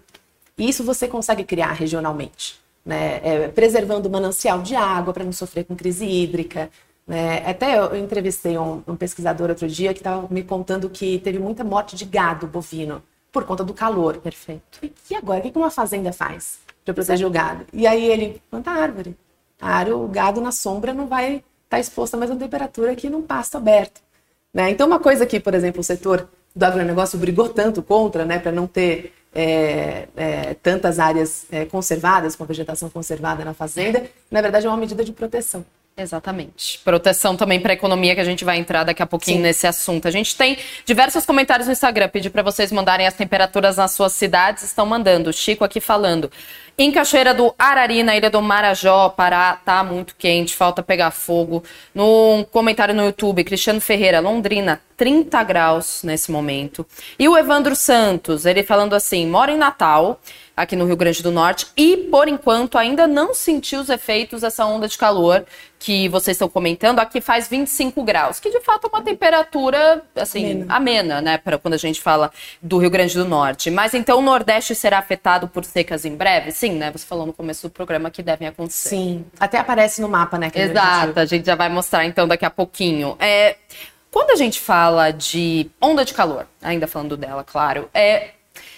E 0.56 0.68
isso 0.68 0.84
você 0.84 1.08
consegue 1.08 1.42
criar 1.42 1.72
regionalmente, 1.72 2.60
né? 2.86 3.20
É, 3.24 3.48
preservando 3.48 4.08
o 4.08 4.12
manancial 4.12 4.62
de 4.62 4.76
água 4.76 5.12
para 5.12 5.24
não 5.24 5.32
sofrer 5.32 5.64
com 5.64 5.74
crise 5.74 6.06
hídrica. 6.06 6.70
Né? 7.04 7.42
Até 7.44 7.78
eu 7.80 7.96
entrevistei 7.96 8.56
um, 8.56 8.80
um 8.86 8.94
pesquisador 8.94 9.48
outro 9.50 9.66
dia 9.66 9.92
que 9.92 9.98
estava 9.98 10.28
me 10.32 10.44
contando 10.44 10.88
que 10.88 11.18
teve 11.18 11.40
muita 11.40 11.64
morte 11.64 11.96
de 11.96 12.04
gado 12.04 12.46
bovino 12.46 13.02
por 13.32 13.42
conta 13.44 13.64
do 13.64 13.74
calor. 13.74 14.18
Perfeito. 14.18 14.78
E, 14.84 14.92
e 15.10 15.16
agora, 15.16 15.40
o 15.40 15.50
que 15.50 15.58
uma 15.58 15.70
fazenda 15.70 16.12
faz 16.12 16.60
para 16.84 16.94
proteger 16.94 17.26
o 17.26 17.30
gado? 17.30 17.66
E 17.72 17.88
aí 17.88 18.04
ele 18.04 18.40
planta 18.48 18.70
árvore. 18.70 19.16
A 19.60 19.78
árvore, 19.78 19.96
o 19.96 20.06
gado 20.06 20.40
na 20.40 20.52
sombra 20.52 20.94
não 20.94 21.08
vai 21.08 21.42
está 21.70 21.78
exposto 21.78 22.14
a 22.14 22.16
mesma 22.16 22.34
temperatura 22.34 22.96
que 22.96 23.08
num 23.08 23.22
pasto 23.22 23.56
aberto. 23.56 24.00
Né? 24.52 24.70
Então, 24.70 24.88
uma 24.88 24.98
coisa 24.98 25.24
que, 25.24 25.38
por 25.38 25.54
exemplo, 25.54 25.80
o 25.80 25.84
setor 25.84 26.28
do 26.54 26.64
agronegócio 26.64 27.16
brigou 27.16 27.48
tanto 27.48 27.80
contra, 27.80 28.24
né, 28.24 28.40
para 28.40 28.50
não 28.50 28.66
ter 28.66 29.14
é, 29.32 30.08
é, 30.16 30.54
tantas 30.54 30.98
áreas 30.98 31.46
é, 31.52 31.64
conservadas, 31.64 32.34
com 32.34 32.44
vegetação 32.44 32.90
conservada 32.90 33.44
na 33.44 33.54
fazenda, 33.54 34.04
na 34.28 34.42
verdade 34.42 34.66
é 34.66 34.68
uma 34.68 34.76
medida 34.76 35.04
de 35.04 35.12
proteção. 35.12 35.64
Exatamente. 36.00 36.78
Proteção 36.82 37.36
também 37.36 37.60
para 37.60 37.72
a 37.72 37.74
economia, 37.74 38.14
que 38.14 38.20
a 38.20 38.24
gente 38.24 38.44
vai 38.44 38.56
entrar 38.56 38.84
daqui 38.84 39.02
a 39.02 39.06
pouquinho 39.06 39.36
Sim. 39.36 39.42
nesse 39.42 39.66
assunto. 39.66 40.08
A 40.08 40.10
gente 40.10 40.34
tem 40.34 40.56
diversos 40.84 41.26
comentários 41.26 41.66
no 41.66 41.72
Instagram. 41.72 42.08
Pedir 42.08 42.30
para 42.30 42.42
vocês 42.42 42.72
mandarem 42.72 43.06
as 43.06 43.14
temperaturas 43.14 43.76
nas 43.76 43.92
suas 43.92 44.12
cidades. 44.12 44.62
Estão 44.62 44.86
mandando. 44.86 45.32
Chico 45.32 45.62
aqui 45.62 45.80
falando. 45.80 46.30
Em 46.78 46.90
Cachoeira 46.90 47.34
do 47.34 47.54
Arari, 47.58 48.02
na 48.02 48.16
ilha 48.16 48.30
do 48.30 48.40
Marajó, 48.40 49.10
Pará, 49.10 49.60
tá 49.62 49.84
muito 49.84 50.14
quente, 50.16 50.56
falta 50.56 50.82
pegar 50.82 51.10
fogo. 51.10 51.62
No 51.94 52.46
comentário 52.50 52.94
no 52.94 53.04
YouTube, 53.04 53.44
Cristiano 53.44 53.82
Ferreira, 53.82 54.18
Londrina, 54.18 54.80
30 54.96 55.42
graus 55.44 56.00
nesse 56.02 56.30
momento. 56.30 56.86
E 57.18 57.28
o 57.28 57.36
Evandro 57.36 57.76
Santos, 57.76 58.46
ele 58.46 58.62
falando 58.62 58.94
assim: 58.94 59.26
mora 59.26 59.52
em 59.52 59.58
Natal, 59.58 60.18
aqui 60.62 60.76
no 60.76 60.84
Rio 60.84 60.96
Grande 60.96 61.22
do 61.22 61.30
Norte, 61.30 61.66
e 61.76 61.96
por 61.96 62.28
enquanto 62.28 62.76
ainda 62.76 63.06
não 63.06 63.34
sentiu 63.34 63.80
os 63.80 63.88
efeitos 63.88 64.42
dessa 64.42 64.64
onda 64.64 64.86
de 64.86 64.98
calor 64.98 65.44
que 65.78 66.08
vocês 66.10 66.34
estão 66.34 66.48
comentando. 66.48 66.98
Aqui 66.98 67.20
faz 67.20 67.48
25 67.48 68.02
graus, 68.04 68.38
que 68.38 68.50
de 68.50 68.60
fato 68.60 68.86
é 68.86 68.88
uma 68.88 69.02
temperatura 69.02 70.02
assim 70.14 70.62
amena, 70.68 70.76
amena 70.76 71.20
né, 71.20 71.38
para 71.38 71.56
quando 71.58 71.74
a 71.74 71.78
gente 71.78 72.00
fala 72.00 72.30
do 72.60 72.78
Rio 72.78 72.90
Grande 72.90 73.14
do 73.14 73.24
Norte. 73.24 73.70
Mas 73.70 73.94
então 73.94 74.18
o 74.18 74.22
Nordeste 74.22 74.74
será 74.74 74.98
afetado 74.98 75.48
por 75.48 75.64
secas 75.64 76.04
em 76.04 76.14
breve? 76.14 76.52
Sim, 76.52 76.72
né? 76.72 76.90
Você 76.90 77.06
falou 77.06 77.24
no 77.24 77.32
começo 77.32 77.66
do 77.66 77.70
programa 77.70 78.10
que 78.10 78.22
devem 78.22 78.46
acontecer. 78.46 78.90
Sim, 78.90 79.24
até 79.38 79.58
aparece 79.58 80.02
no 80.02 80.08
mapa, 80.08 80.38
né? 80.38 80.50
Exato, 80.54 81.18
a 81.18 81.24
gente 81.24 81.46
já 81.46 81.54
vai 81.54 81.70
mostrar 81.70 82.04
então 82.04 82.28
daqui 82.28 82.44
a 82.44 82.50
pouquinho. 82.50 83.16
É, 83.18 83.56
quando 84.10 84.30
a 84.30 84.36
gente 84.36 84.60
fala 84.60 85.10
de 85.10 85.70
onda 85.80 86.04
de 86.04 86.12
calor, 86.12 86.46
ainda 86.60 86.86
falando 86.86 87.16
dela, 87.16 87.42
claro, 87.44 87.88
é, 87.94 88.30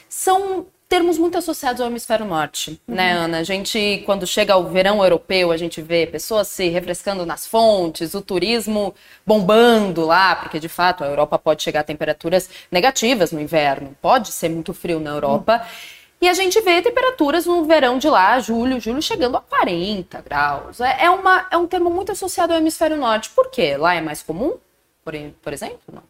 são 0.09 0.67
termos 0.93 1.17
muito 1.17 1.39
associados 1.39 1.81
ao 1.81 1.87
hemisfério 1.87 2.27
norte, 2.27 2.79
uhum. 2.87 2.95
né, 2.95 3.13
Ana? 3.13 3.39
A 3.39 3.43
gente, 3.43 4.03
quando 4.05 4.27
chega 4.27 4.53
ao 4.53 4.65
verão 4.65 5.03
europeu, 5.03 5.51
a 5.51 5.57
gente 5.57 5.81
vê 5.81 6.07
pessoas 6.07 6.49
se 6.49 6.69
refrescando 6.69 7.25
nas 7.25 7.47
fontes, 7.47 8.13
o 8.13 8.21
turismo 8.21 8.95
bombando 9.25 10.05
lá, 10.05 10.37
porque 10.37 10.61
de 10.61 10.69
fato 10.69 11.03
a 11.03 11.07
Europa 11.07 11.39
pode 11.39 11.63
chegar 11.63 11.81
a 11.81 11.83
temperaturas 11.83 12.51
negativas 12.71 13.33
no 13.33 13.41
inverno, 13.41 13.97
pode 14.03 14.33
ser 14.33 14.51
muito 14.51 14.75
frio 14.75 15.01
na 15.01 15.09
Europa. 15.09 15.63
Uhum. 15.63 16.03
E 16.21 16.29
a 16.29 16.35
gente 16.35 16.61
vê 16.61 16.83
temperaturas 16.83 17.47
no 17.47 17.65
verão 17.65 17.97
de 17.97 18.11
lá, 18.11 18.39
julho, 18.39 18.79
julho, 18.79 19.01
chegando 19.01 19.39
a 19.39 19.41
40 19.41 20.21
graus. 20.21 20.79
É, 20.79 21.07
é, 21.07 21.11
uma, 21.11 21.47
é 21.51 21.57
um 21.57 21.67
termo 21.67 21.89
muito 21.89 22.13
associado 22.13 22.53
ao 22.53 22.59
hemisfério 22.59 22.99
norte. 22.99 23.31
Por 23.31 23.51
quê? 23.51 23.79
Lá 23.79 23.95
é 23.95 24.03
mais 24.03 24.23
comum, 24.23 24.59
por, 25.03 25.15
por 25.41 25.55
exemplo? 25.55 25.81
Não. 25.91 26.03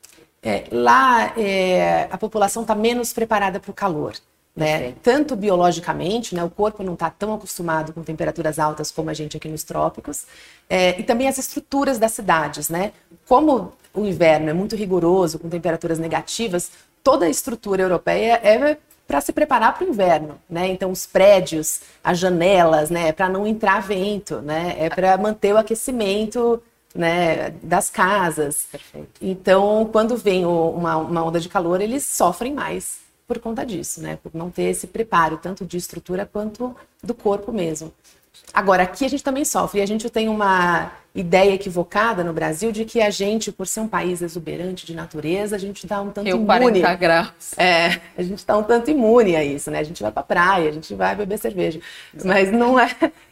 É, 0.42 0.64
lá 0.72 1.32
é, 1.38 2.08
a 2.10 2.18
população 2.18 2.62
está 2.62 2.74
menos 2.74 3.12
preparada 3.12 3.60
para 3.60 3.70
o 3.70 3.74
calor. 3.74 4.14
Né? 4.54 4.92
Tanto 5.02 5.34
biologicamente, 5.34 6.34
né? 6.34 6.44
o 6.44 6.50
corpo 6.50 6.82
não 6.82 6.92
está 6.92 7.08
tão 7.08 7.32
acostumado 7.32 7.92
com 7.92 8.02
temperaturas 8.02 8.58
altas 8.58 8.90
como 8.90 9.08
a 9.08 9.14
gente 9.14 9.36
aqui 9.36 9.48
nos 9.48 9.64
trópicos, 9.64 10.26
é, 10.68 11.00
e 11.00 11.02
também 11.02 11.26
as 11.26 11.38
estruturas 11.38 11.98
das 11.98 12.12
cidades. 12.12 12.68
Né? 12.68 12.92
Como 13.26 13.72
o 13.94 14.04
inverno 14.04 14.50
é 14.50 14.52
muito 14.52 14.76
rigoroso, 14.76 15.38
com 15.38 15.48
temperaturas 15.48 15.98
negativas, 15.98 16.70
toda 17.02 17.26
a 17.26 17.30
estrutura 17.30 17.82
europeia 17.82 18.40
é 18.42 18.76
para 19.06 19.20
se 19.20 19.32
preparar 19.32 19.74
para 19.74 19.84
o 19.84 19.90
inverno, 19.90 20.38
né? 20.48 20.68
Então 20.68 20.90
os 20.90 21.04
prédios, 21.04 21.82
as 22.02 22.18
janelas, 22.18 22.88
né, 22.88 23.08
é 23.08 23.12
para 23.12 23.28
não 23.28 23.46
entrar 23.46 23.82
vento, 23.82 24.40
né? 24.40 24.76
É 24.78 24.88
para 24.88 25.18
manter 25.18 25.52
o 25.52 25.58
aquecimento, 25.58 26.62
né, 26.94 27.50
das 27.62 27.90
casas. 27.90 28.68
Perfeito. 28.70 29.10
Então, 29.20 29.88
quando 29.92 30.16
vem 30.16 30.46
uma, 30.46 30.96
uma 30.96 31.24
onda 31.24 31.40
de 31.40 31.48
calor, 31.48 31.80
eles 31.80 32.04
sofrem 32.04 32.54
mais 32.54 33.01
por 33.32 33.38
conta 33.38 33.64
disso, 33.64 34.02
né? 34.02 34.18
Por 34.22 34.34
não 34.34 34.50
ter 34.50 34.64
esse 34.64 34.86
preparo, 34.86 35.38
tanto 35.38 35.64
de 35.64 35.78
estrutura 35.78 36.28
quanto 36.30 36.76
do 37.02 37.14
corpo 37.14 37.50
mesmo. 37.50 37.90
Agora, 38.52 38.82
aqui 38.82 39.06
a 39.06 39.08
gente 39.08 39.24
também 39.24 39.44
sofre. 39.44 39.80
E 39.80 39.82
a 39.82 39.86
gente 39.86 40.10
tem 40.10 40.28
uma 40.28 40.92
ideia 41.14 41.54
equivocada 41.54 42.22
no 42.22 42.32
Brasil 42.34 42.70
de 42.70 42.84
que 42.84 43.00
a 43.00 43.08
gente, 43.08 43.50
por 43.50 43.66
ser 43.66 43.80
um 43.80 43.88
país 43.88 44.20
exuberante 44.20 44.84
de 44.84 44.94
natureza, 44.94 45.56
a 45.56 45.58
gente 45.58 45.84
está 45.84 46.00
um 46.02 46.10
tanto 46.10 46.28
Eu, 46.28 46.36
imune. 46.36 46.80
40 46.80 46.94
graus. 46.96 47.56
É, 47.56 48.00
a 48.18 48.22
gente 48.22 48.38
está 48.38 48.56
um 48.56 48.62
tanto 48.62 48.90
imune 48.90 49.34
a 49.34 49.42
isso, 49.42 49.70
né? 49.70 49.78
A 49.78 49.84
gente 49.84 50.02
vai 50.02 50.12
para 50.12 50.22
praia, 50.22 50.68
a 50.68 50.72
gente 50.72 50.94
vai 50.94 51.16
beber 51.16 51.38
cerveja. 51.38 51.80
Mas 52.22 52.52
não 52.52 52.78
é, 52.78 52.90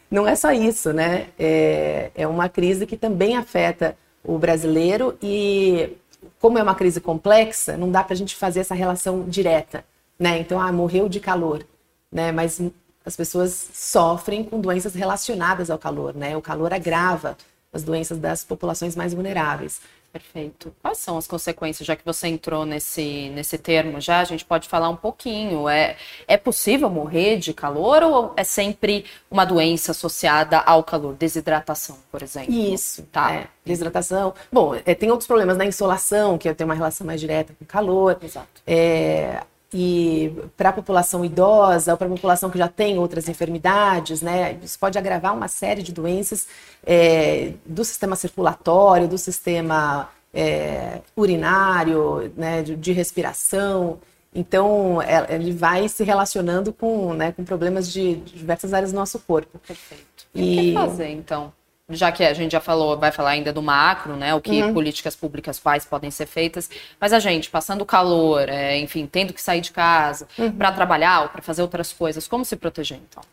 não 0.09 0.27
é 0.27 0.35
só 0.35 0.51
isso, 0.51 0.91
né? 0.91 1.27
É, 1.37 2.09
é 2.15 2.27
uma 2.27 2.49
crise 2.49 2.87
que 2.87 2.97
também 2.97 3.37
afeta 3.37 3.95
o 4.23 4.39
brasileiro 4.39 5.15
e 5.21 5.95
como 6.39 6.57
é 6.57 6.63
uma 6.63 6.75
crise 6.75 6.99
complexa, 6.99 7.77
não 7.77 7.91
dá 7.91 8.03
para 8.03 8.13
a 8.13 8.17
gente 8.17 8.35
fazer 8.35 8.61
essa 8.61 8.73
relação 8.73 9.23
direta, 9.27 9.85
né? 10.21 10.37
Então, 10.37 10.61
ah, 10.61 10.71
morreu 10.71 11.09
de 11.09 11.19
calor, 11.19 11.65
né? 12.11 12.31
Mas 12.31 12.61
as 13.03 13.15
pessoas 13.15 13.71
sofrem 13.73 14.43
com 14.43 14.61
doenças 14.61 14.93
relacionadas 14.93 15.71
ao 15.71 15.79
calor, 15.79 16.13
né? 16.13 16.37
O 16.37 16.41
calor 16.41 16.71
agrava 16.71 17.35
as 17.73 17.83
doenças 17.83 18.19
das 18.19 18.43
populações 18.43 18.95
mais 18.95 19.15
vulneráveis. 19.15 19.81
Perfeito. 20.13 20.75
Quais 20.81 20.97
são 20.97 21.17
as 21.17 21.25
consequências, 21.25 21.87
já 21.87 21.95
que 21.95 22.03
você 22.05 22.27
entrou 22.27 22.65
nesse, 22.65 23.29
nesse 23.29 23.57
termo 23.57 23.99
já, 23.99 24.19
a 24.19 24.25
gente 24.25 24.43
pode 24.43 24.67
falar 24.67 24.89
um 24.89 24.95
pouquinho. 24.95 25.67
É, 25.67 25.95
é 26.27 26.37
possível 26.37 26.89
morrer 26.89 27.37
de 27.37 27.53
calor 27.53 28.03
ou 28.03 28.33
é 28.35 28.43
sempre 28.43 29.05
uma 29.31 29.45
doença 29.45 29.91
associada 29.91 30.59
ao 30.59 30.83
calor? 30.83 31.15
Desidratação, 31.15 31.97
por 32.11 32.21
exemplo. 32.21 32.53
Isso, 32.53 33.03
tá. 33.03 33.33
É, 33.33 33.47
desidratação. 33.65 34.33
Bom, 34.51 34.75
é, 34.85 34.93
tem 34.93 35.09
outros 35.09 35.27
problemas 35.27 35.57
na 35.57 35.65
insolação, 35.65 36.37
que 36.37 36.53
tem 36.53 36.65
uma 36.65 36.75
relação 36.75 37.07
mais 37.07 37.19
direta 37.19 37.55
com 37.57 37.63
o 37.63 37.67
calor. 37.67 38.19
Exato. 38.21 38.61
É, 38.67 39.41
e 39.73 40.33
para 40.57 40.69
a 40.69 40.73
população 40.73 41.23
idosa 41.23 41.91
ou 41.91 41.97
para 41.97 42.07
a 42.07 42.09
população 42.09 42.49
que 42.49 42.57
já 42.57 42.67
tem 42.67 42.99
outras 42.99 43.29
enfermidades, 43.29 44.21
né, 44.21 44.59
isso 44.61 44.77
pode 44.77 44.97
agravar 44.97 45.33
uma 45.33 45.47
série 45.47 45.81
de 45.81 45.93
doenças 45.93 46.47
é, 46.85 47.53
do 47.65 47.85
sistema 47.85 48.15
circulatório, 48.15 49.07
do 49.07 49.17
sistema 49.17 50.09
é, 50.33 50.99
urinário, 51.15 52.31
né, 52.35 52.61
de, 52.63 52.75
de, 52.75 52.91
respiração. 52.91 53.99
Então, 54.33 55.01
é, 55.01 55.35
ele 55.35 55.53
vai 55.53 55.87
se 55.87 56.03
relacionando 56.03 56.73
com, 56.73 57.13
né, 57.13 57.31
com 57.31 57.43
problemas 57.43 57.91
de, 57.91 58.15
de 58.15 58.37
diversas 58.37 58.73
áreas 58.73 58.91
do 58.91 58.95
nosso 58.95 59.19
corpo. 59.19 59.57
Perfeito. 59.59 60.27
E, 60.35 60.41
e 60.41 60.59
o 60.59 60.63
que 60.63 60.73
fazer, 60.73 61.09
então? 61.09 61.53
Já 61.91 62.11
que 62.11 62.23
a 62.23 62.33
gente 62.33 62.51
já 62.51 62.59
falou, 62.59 62.97
vai 62.97 63.11
falar 63.11 63.31
ainda 63.31 63.51
do 63.53 63.61
macro, 63.61 64.15
né? 64.15 64.33
O 64.33 64.41
que 64.41 64.61
uhum. 64.61 64.73
políticas 64.73 65.15
públicas 65.15 65.59
quais 65.59 65.85
podem 65.85 66.11
ser 66.11 66.25
feitas, 66.25 66.69
mas 66.99 67.13
a 67.13 67.19
gente 67.19 67.49
passando 67.49 67.85
calor, 67.85 68.47
é, 68.49 68.77
enfim, 68.77 69.05
tendo 69.05 69.33
que 69.33 69.41
sair 69.41 69.61
de 69.61 69.71
casa 69.71 70.27
uhum. 70.37 70.51
para 70.51 70.71
trabalhar 70.71 71.23
ou 71.23 71.29
para 71.29 71.41
fazer 71.41 71.61
outras 71.61 71.91
coisas, 71.93 72.27
como 72.27 72.43
se 72.45 72.55
proteger 72.55 72.97
então? 72.97 73.23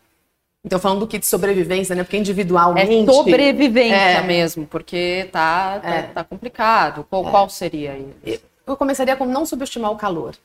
Então, 0.63 0.77
falando 0.77 0.99
do 0.99 1.07
kit 1.07 1.21
de 1.21 1.25
sobrevivência, 1.25 1.95
né? 1.95 2.03
Porque 2.03 2.17
individualmente. 2.17 2.93
É 2.93 3.05
sobrevivência 3.05 3.95
é. 3.95 4.23
mesmo, 4.23 4.65
porque 4.65 5.29
tá, 5.31 5.79
tá, 5.79 5.89
é. 5.89 6.01
tá 6.03 6.23
complicado. 6.23 7.05
Qual, 7.09 7.25
é. 7.25 7.31
qual 7.31 7.49
seria 7.49 7.93
aí? 7.93 8.41
Eu 8.67 8.75
começaria 8.75 9.15
com 9.15 9.25
não 9.25 9.45
subestimar 9.45 9.91
o 9.91 9.95
calor. 9.95 10.35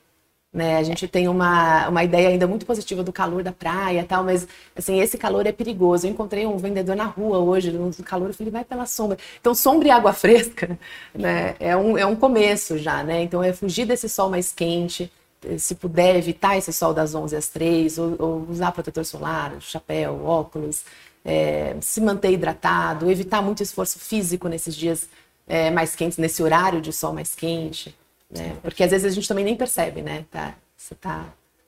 Né? 0.55 0.77
A 0.77 0.83
gente 0.83 1.05
tem 1.05 1.27
uma, 1.27 1.89
uma 1.89 2.01
ideia 2.01 2.29
ainda 2.29 2.47
muito 2.47 2.65
positiva 2.65 3.03
do 3.03 3.11
calor 3.11 3.43
da 3.43 3.51
praia 3.51 3.99
e 3.99 4.03
tal, 4.05 4.23
mas 4.23 4.47
assim, 4.73 5.01
esse 5.01 5.17
calor 5.17 5.45
é 5.45 5.51
perigoso. 5.51 6.07
Eu 6.07 6.11
encontrei 6.11 6.47
um 6.47 6.55
vendedor 6.55 6.95
na 6.95 7.03
rua 7.03 7.39
hoje, 7.39 7.71
no 7.73 7.91
calor, 8.05 8.29
eu 8.29 8.33
falei, 8.33 8.53
vai 8.53 8.63
pela 8.63 8.85
sombra. 8.85 9.17
Então, 9.37 9.53
sombra 9.53 9.89
e 9.89 9.91
água 9.91 10.13
fresca 10.15 10.79
né? 11.13 11.57
é, 11.59 11.75
um, 11.75 11.97
é 11.97 12.05
um 12.05 12.15
começo 12.15 12.77
já, 12.77 13.03
né? 13.03 13.21
Então, 13.21 13.43
é 13.43 13.51
fugir 13.51 13.85
desse 13.85 14.07
sol 14.07 14.29
mais 14.29 14.53
quente, 14.53 15.11
se 15.57 15.75
puder 15.75 16.15
evitar 16.15 16.57
esse 16.57 16.71
sol 16.71 16.93
das 16.93 17.13
11 17.13 17.35
às 17.35 17.49
3, 17.49 17.97
ou, 17.97 18.15
ou 18.17 18.47
usar 18.49 18.71
protetor 18.71 19.03
solar, 19.03 19.55
chapéu, 19.59 20.25
óculos, 20.25 20.85
é, 21.25 21.75
se 21.81 21.99
manter 21.99 22.31
hidratado, 22.31 23.11
evitar 23.11 23.41
muito 23.41 23.61
esforço 23.61 23.99
físico 23.99 24.47
nesses 24.47 24.73
dias 24.73 25.09
é, 25.45 25.69
mais 25.69 25.97
quentes, 25.97 26.17
nesse 26.17 26.41
horário 26.41 26.79
de 26.79 26.93
sol 26.93 27.11
mais 27.11 27.35
quente. 27.35 27.93
Né? 28.37 28.55
Porque 28.61 28.83
às 28.83 28.91
vezes 28.91 29.11
a 29.11 29.15
gente 29.15 29.27
também 29.27 29.45
nem 29.45 29.55
percebe, 29.55 30.01
né? 30.01 30.25
Tá, 30.31 30.53
você 30.75 30.95
tá 30.95 31.25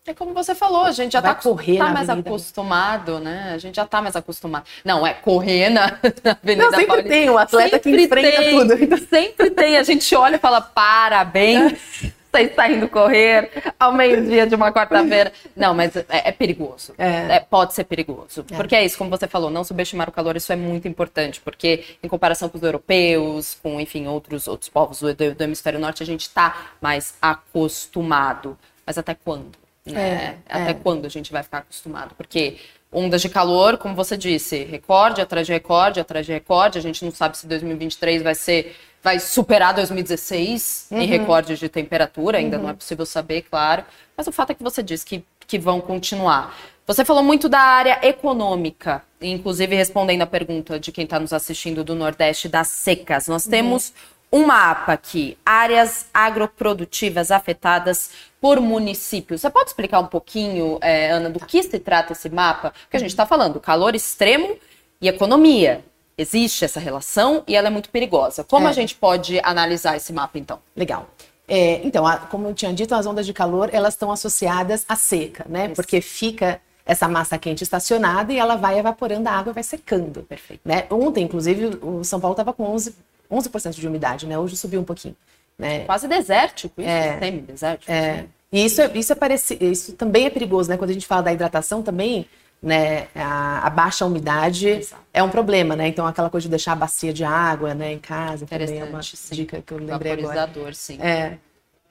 é 0.08 0.14
como 0.14 0.34
você 0.34 0.56
falou, 0.56 0.84
a 0.84 0.92
gente 0.94 1.12
já 1.12 1.20
está 1.20 1.36
tá 1.36 1.92
mais 1.92 2.10
avenida. 2.10 2.30
acostumado, 2.30 3.20
né? 3.20 3.52
A 3.54 3.58
gente 3.58 3.76
já 3.76 3.86
tá 3.86 4.02
mais 4.02 4.16
acostumado. 4.16 4.64
Não, 4.86 5.06
é 5.06 5.14
correr 5.14 5.70
na, 5.70 6.00
na 6.24 6.32
Avenida 6.32 6.64
Não, 6.64 6.70
sempre 6.72 6.88
Paulista. 6.88 7.10
tem 7.10 7.30
um 7.30 7.38
atleta 7.38 7.76
sempre 7.76 7.92
que 7.98 8.06
enfrenta 8.06 8.38
tem, 8.38 8.58
tudo. 8.58 8.98
Sempre 9.10 9.50
tem. 9.52 9.78
A 9.78 9.84
gente 9.84 10.16
olha 10.16 10.38
e 10.38 10.40
fala, 10.40 10.62
parabéns, 10.62 11.74
você 12.38 12.44
está 12.44 12.70
indo 12.70 12.88
correr 12.88 13.50
ao 13.80 13.94
meio-dia 13.94 14.46
de 14.46 14.56
uma 14.56 14.72
quarta-feira. 14.72 15.32
Não, 15.56 15.74
mas 15.74 15.96
é, 15.96 16.06
é 16.10 16.32
perigoso. 16.32 16.94
É. 16.98 17.36
É, 17.36 17.40
pode 17.40 17.74
ser 17.74 17.84
perigoso. 17.86 18.46
É. 18.52 18.56
Porque 18.56 18.76
é 18.76 18.86
isso, 18.86 18.98
como 18.98 19.10
você 19.10 19.28
falou, 19.28 19.50
não 19.50 19.64
subestimar 19.64 20.10
o 20.10 20.12
calor, 20.12 20.36
isso 20.36 20.52
é 20.52 20.56
muito 20.56 20.88
importante. 20.88 21.42
Porque 21.42 21.84
em 22.02 22.08
comparação 22.08 22.50
com 22.50 22.58
os 22.58 22.64
europeus, 22.64 23.58
com, 23.62 23.80
enfim, 23.80 24.08
outros, 24.08 24.48
outros 24.48 24.70
povos 24.70 25.00
do, 25.00 25.14
do, 25.14 25.36
do 25.36 25.44
hemisfério 25.44 25.80
norte, 25.80 26.04
a 26.04 26.06
gente 26.06 26.22
está 26.22 26.72
mais 26.80 27.16
acostumado. 27.22 28.58
Mas 28.86 28.98
até 28.98 29.14
quando? 29.14 29.58
Né? 29.86 30.02
É, 30.02 30.38
Até 30.50 30.72
é. 30.72 30.74
quando 30.74 31.06
a 31.06 31.10
gente 31.10 31.32
vai 31.32 31.44
ficar 31.44 31.60
acostumado? 31.60 32.14
Porque 32.16 32.58
ondas 32.92 33.22
de 33.22 33.30
calor, 33.30 33.78
como 33.78 33.96
você 33.96 34.18
disse, 34.18 34.64
recorde 34.64 35.22
atrás 35.22 35.48
de 35.48 35.54
recorde, 35.54 36.00
atrás 36.00 36.26
de 36.26 36.34
recorde. 36.34 36.78
A 36.78 36.82
gente 36.82 37.04
não 37.04 37.12
sabe 37.12 37.38
se 37.38 37.48
2023 37.48 38.22
vai 38.22 38.36
ser 38.36 38.76
vai 39.08 39.22
superar 39.22 39.74
2016 39.74 40.88
uhum. 40.92 41.00
em 41.00 41.06
recordes 41.06 41.58
de 41.58 41.70
temperatura, 41.70 42.40
ainda 42.40 42.58
uhum. 42.58 42.64
não 42.64 42.70
é 42.72 42.74
possível 42.74 43.06
saber, 43.06 43.44
claro. 43.44 43.86
Mas 44.18 44.28
o 44.28 44.34
fato 44.34 44.50
é 44.50 44.54
que 44.54 44.62
você 44.62 44.84
disse 44.84 45.06
que, 45.06 45.24
que 45.48 45.58
vão 45.58 45.80
continuar. 45.80 46.54
Você 46.86 47.06
falou 47.06 47.24
muito 47.24 47.48
da 47.48 47.62
área 47.62 48.06
econômica, 48.06 49.02
inclusive 49.22 49.74
respondendo 49.74 50.24
a 50.24 50.26
pergunta 50.26 50.78
de 50.78 50.92
quem 50.92 51.06
está 51.06 51.22
nos 51.22 51.32
assistindo 51.32 51.86
do 51.86 51.96
Nordeste 51.96 52.50
das 52.50 52.68
secas. 52.68 53.30
Nós 53.30 53.46
uhum. 53.46 53.52
temos 53.52 53.94
um 54.30 54.46
mapa 54.46 54.92
aqui, 54.92 55.38
áreas 55.46 56.08
agroprodutivas 56.14 57.32
afetadas 57.32 58.12
por 58.42 58.60
município. 58.60 59.38
Você 59.38 59.50
pode 59.50 59.70
explicar 59.70 60.02
um 60.02 60.08
pouquinho, 60.08 60.80
é, 60.82 61.12
Ana, 61.12 61.30
do 61.30 61.40
que 61.40 61.64
se 61.64 61.80
trata 61.80 62.12
esse 62.12 62.30
mapa? 62.30 62.74
Porque 62.82 62.98
a 62.98 63.00
gente 63.00 63.12
está 63.12 63.26
falando 63.26 63.58
calor 63.62 63.96
extremo 63.96 64.58
e 65.00 65.08
economia. 65.08 65.82
Existe 66.18 66.66
essa 66.66 66.80
relação 66.80 67.44
e 67.48 67.56
ela 67.56 67.68
é 67.68 67.70
muito 67.70 67.90
perigosa. 67.90 68.44
Como 68.44 68.68
é. 68.68 68.70
a 68.70 68.74
gente 68.74 68.96
pode 68.96 69.40
analisar 69.44 69.96
esse 69.96 70.12
mapa, 70.12 70.40
então? 70.40 70.60
Legal. 70.76 71.08
É, 71.48 71.86
então, 71.86 72.06
a, 72.06 72.18
como 72.18 72.48
eu 72.48 72.54
tinha 72.54 72.74
dito, 72.74 72.94
as 72.94 73.06
ondas 73.06 73.26
de 73.26 73.34
calor 73.34 73.70
elas 73.72 73.94
estão 73.94 74.12
associadas 74.12 74.84
à 74.90 74.96
seca, 74.96 75.46
né? 75.48 75.68
Isso. 75.68 75.76
Porque 75.76 76.02
fica 76.02 76.60
essa 76.86 77.08
massa 77.08 77.38
quente 77.38 77.64
estacionada 77.64 78.34
e 78.34 78.38
ela 78.38 78.56
vai 78.56 78.80
evaporando 78.80 79.28
a 79.28 79.32
água 79.34 79.52
e 79.52 79.54
vai 79.54 79.64
secando. 79.64 80.24
Perfeito. 80.24 80.62
Né? 80.66 80.86
Ontem, 80.90 81.24
inclusive, 81.24 81.78
o 81.82 82.04
São 82.04 82.20
Paulo 82.20 82.34
estava 82.34 82.54
com 82.54 82.64
11, 82.64 82.96
11% 83.32 83.72
de 83.72 83.88
umidade, 83.88 84.26
né? 84.26 84.40
Hoje 84.40 84.56
subiu 84.56 84.80
um 84.80 84.86
pouquinho. 84.86 85.16
Né? 85.58 85.80
Quase 85.86 86.08
desértico, 86.08 86.82
isso, 86.82 86.90
é, 86.90 87.20
semi-desértico. 87.20 87.92
É. 87.92 88.26
E 88.52 88.66
isso, 88.66 88.82
é, 88.82 88.92
isso, 88.96 89.12
é 89.12 89.16
pareci, 89.16 89.58
isso 89.60 89.94
também 89.94 90.26
é 90.26 90.30
perigoso, 90.30 90.70
né? 90.70 90.78
Quando 90.78 90.92
a 90.92 90.94
gente 90.94 91.06
fala 91.06 91.24
da 91.24 91.34
hidratação 91.34 91.82
também, 91.82 92.26
né, 92.62 93.08
a, 93.16 93.68
a 93.68 93.70
baixa 93.70 94.06
umidade 94.06 94.68
Exato. 94.68 95.02
é 95.14 95.22
um 95.22 95.30
problema, 95.30 95.76
né? 95.76 95.88
Então 95.88 96.06
aquela 96.06 96.30
coisa 96.30 96.46
de 96.46 96.50
deixar 96.50 96.74
a 96.74 96.76
bacia 96.76 97.14
de 97.14 97.24
água, 97.24 97.74
né, 97.74 97.94
em 97.94 98.00
casa 98.00 98.46
também 98.46 98.80
é 98.80 98.84
uma 98.84 99.02
sim. 99.04 99.36
dica 99.36 99.62
que 99.62 99.74
eu 99.74 99.78
lembrei 99.78 100.14
agora. 100.14 100.74
sim. 100.74 100.98
É. 101.02 101.38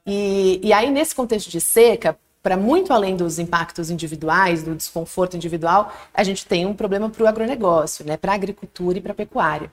E, 0.04 0.60
e 0.62 0.72
aí 0.72 0.90
nesse 0.90 1.14
contexto 1.14 1.50
de 1.50 1.60
seca, 1.60 2.16
para 2.42 2.56
muito 2.56 2.92
além 2.92 3.16
dos 3.16 3.38
impactos 3.38 3.90
individuais, 3.90 4.62
do 4.62 4.74
desconforto 4.74 5.36
individual, 5.36 5.92
a 6.14 6.22
gente 6.22 6.46
tem 6.46 6.66
um 6.66 6.74
problema 6.74 7.08
para 7.10 7.24
o 7.24 7.26
agronegócio, 7.26 8.04
né, 8.04 8.16
para 8.16 8.32
a 8.32 8.34
agricultura 8.34 8.98
e 8.98 9.00
para 9.00 9.12
a 9.12 9.16
pecuária. 9.16 9.72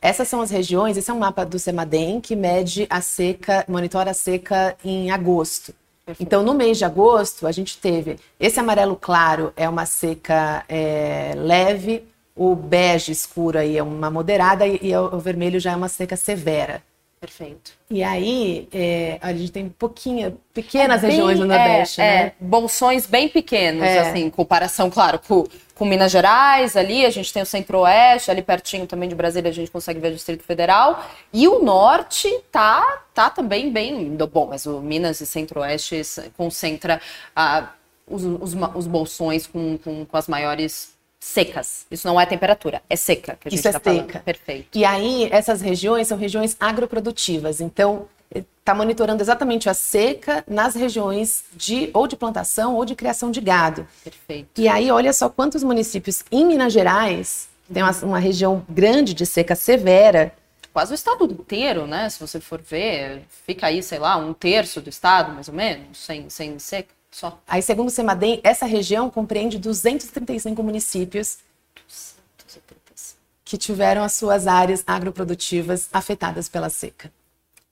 Essas 0.00 0.26
são 0.28 0.40
as 0.40 0.50
regiões, 0.50 0.96
esse 0.96 1.10
é 1.10 1.14
um 1.14 1.20
mapa 1.20 1.44
do 1.44 1.58
CEMADEM 1.58 2.20
que 2.20 2.34
mede 2.34 2.86
a 2.90 3.00
seca, 3.00 3.64
monitora 3.68 4.10
a 4.10 4.14
seca 4.14 4.76
em 4.84 5.10
agosto. 5.10 5.72
Perfeito. 6.12 6.22
Então, 6.22 6.42
no 6.42 6.54
mês 6.54 6.78
de 6.78 6.84
agosto, 6.84 7.46
a 7.46 7.52
gente 7.52 7.78
teve 7.78 8.18
esse 8.38 8.60
amarelo 8.60 8.96
claro 8.96 9.52
é 9.56 9.68
uma 9.68 9.86
seca 9.86 10.64
é, 10.68 11.32
leve, 11.36 12.04
o 12.36 12.54
bege 12.54 13.12
escuro 13.12 13.58
aí 13.58 13.76
é 13.76 13.82
uma 13.82 14.10
moderada 14.10 14.66
e, 14.66 14.78
e 14.82 14.96
o 14.96 15.18
vermelho 15.18 15.58
já 15.58 15.72
é 15.72 15.76
uma 15.76 15.88
seca 15.88 16.16
severa. 16.16 16.82
Perfeito. 17.20 17.72
E 17.88 18.02
aí, 18.02 18.68
é, 18.72 19.16
a 19.22 19.32
gente 19.32 19.52
tem 19.52 19.68
pouquinha, 19.68 20.34
pequenas 20.52 21.04
é 21.04 21.06
bem, 21.06 21.10
regiões 21.10 21.38
no 21.38 21.46
Nordeste, 21.46 22.00
é, 22.00 22.04
né? 22.04 22.16
É, 22.26 22.32
bolsões 22.40 23.06
bem 23.06 23.28
pequenos, 23.28 23.84
é. 23.84 24.00
assim, 24.00 24.24
em 24.24 24.30
comparação, 24.30 24.90
claro, 24.90 25.20
com, 25.20 25.46
com 25.82 25.86
Minas 25.86 26.12
Gerais, 26.12 26.76
ali 26.76 27.04
a 27.04 27.10
gente 27.10 27.32
tem 27.32 27.42
o 27.42 27.46
Centro-Oeste, 27.46 28.30
ali 28.30 28.40
pertinho 28.40 28.86
também 28.86 29.08
de 29.08 29.16
Brasília 29.16 29.50
a 29.50 29.52
gente 29.52 29.68
consegue 29.68 29.98
ver 29.98 30.12
o 30.12 30.14
Distrito 30.14 30.44
Federal. 30.44 31.04
E 31.32 31.48
o 31.48 31.60
Norte 31.60 32.30
tá, 32.52 33.02
tá 33.12 33.28
também 33.28 33.68
bem. 33.72 34.16
Bom, 34.32 34.46
mas 34.46 34.64
o 34.64 34.80
Minas 34.80 35.20
e 35.20 35.26
Centro-Oeste 35.26 36.00
concentra 36.36 37.00
ah, 37.34 37.72
os, 38.06 38.22
os, 38.22 38.54
os 38.76 38.86
bolsões 38.86 39.48
com, 39.48 39.76
com, 39.76 40.04
com 40.04 40.16
as 40.16 40.28
maiores 40.28 40.92
secas. 41.18 41.84
Isso 41.90 42.06
não 42.06 42.20
é 42.20 42.26
temperatura, 42.26 42.80
é 42.88 42.94
seca 42.94 43.36
que 43.40 43.48
a 43.48 43.50
gente 43.50 43.58
Isso 43.58 43.66
é 43.66 43.72
tá 43.72 43.80
seca. 43.82 44.20
Perfeito. 44.20 44.78
E 44.78 44.84
aí, 44.84 45.28
essas 45.32 45.60
regiões 45.60 46.06
são 46.06 46.16
regiões 46.16 46.56
agroprodutivas. 46.60 47.60
Então, 47.60 48.06
está 48.34 48.74
monitorando 48.74 49.22
exatamente 49.22 49.68
a 49.68 49.74
seca 49.74 50.44
nas 50.46 50.74
regiões 50.74 51.44
de 51.54 51.90
ou 51.92 52.06
de 52.06 52.16
plantação 52.16 52.74
ou 52.74 52.84
de 52.84 52.94
criação 52.94 53.30
de 53.30 53.40
gado. 53.40 53.86
Perfeito. 54.04 54.60
E 54.60 54.68
aí, 54.68 54.90
olha 54.90 55.12
só 55.12 55.28
quantos 55.28 55.62
municípios 55.62 56.24
em 56.30 56.46
Minas 56.46 56.72
Gerais 56.72 57.48
tem 57.72 57.82
uma, 57.82 57.92
uma 58.02 58.18
região 58.18 58.64
grande 58.68 59.14
de 59.14 59.24
seca 59.24 59.54
severa. 59.54 60.32
Quase 60.72 60.92
o 60.92 60.94
estado 60.94 61.24
inteiro, 61.24 61.86
né? 61.86 62.08
Se 62.08 62.20
você 62.20 62.40
for 62.40 62.60
ver, 62.60 63.24
fica 63.46 63.66
aí, 63.66 63.82
sei 63.82 63.98
lá, 63.98 64.16
um 64.16 64.32
terço 64.32 64.80
do 64.80 64.88
estado, 64.88 65.32
mais 65.32 65.48
ou 65.48 65.54
menos, 65.54 65.98
sem, 65.98 66.28
sem 66.30 66.58
seca. 66.58 66.94
Só. 67.10 67.38
Aí, 67.46 67.60
segundo 67.60 67.88
o 67.88 67.90
CEMADEM, 67.90 68.40
essa 68.42 68.64
região 68.64 69.10
compreende 69.10 69.58
235 69.58 70.62
municípios 70.62 71.38
235. 71.86 73.18
que 73.44 73.58
tiveram 73.58 74.02
as 74.02 74.14
suas 74.14 74.46
áreas 74.46 74.82
agroprodutivas 74.86 75.90
afetadas 75.92 76.48
pela 76.48 76.70
seca. 76.70 77.12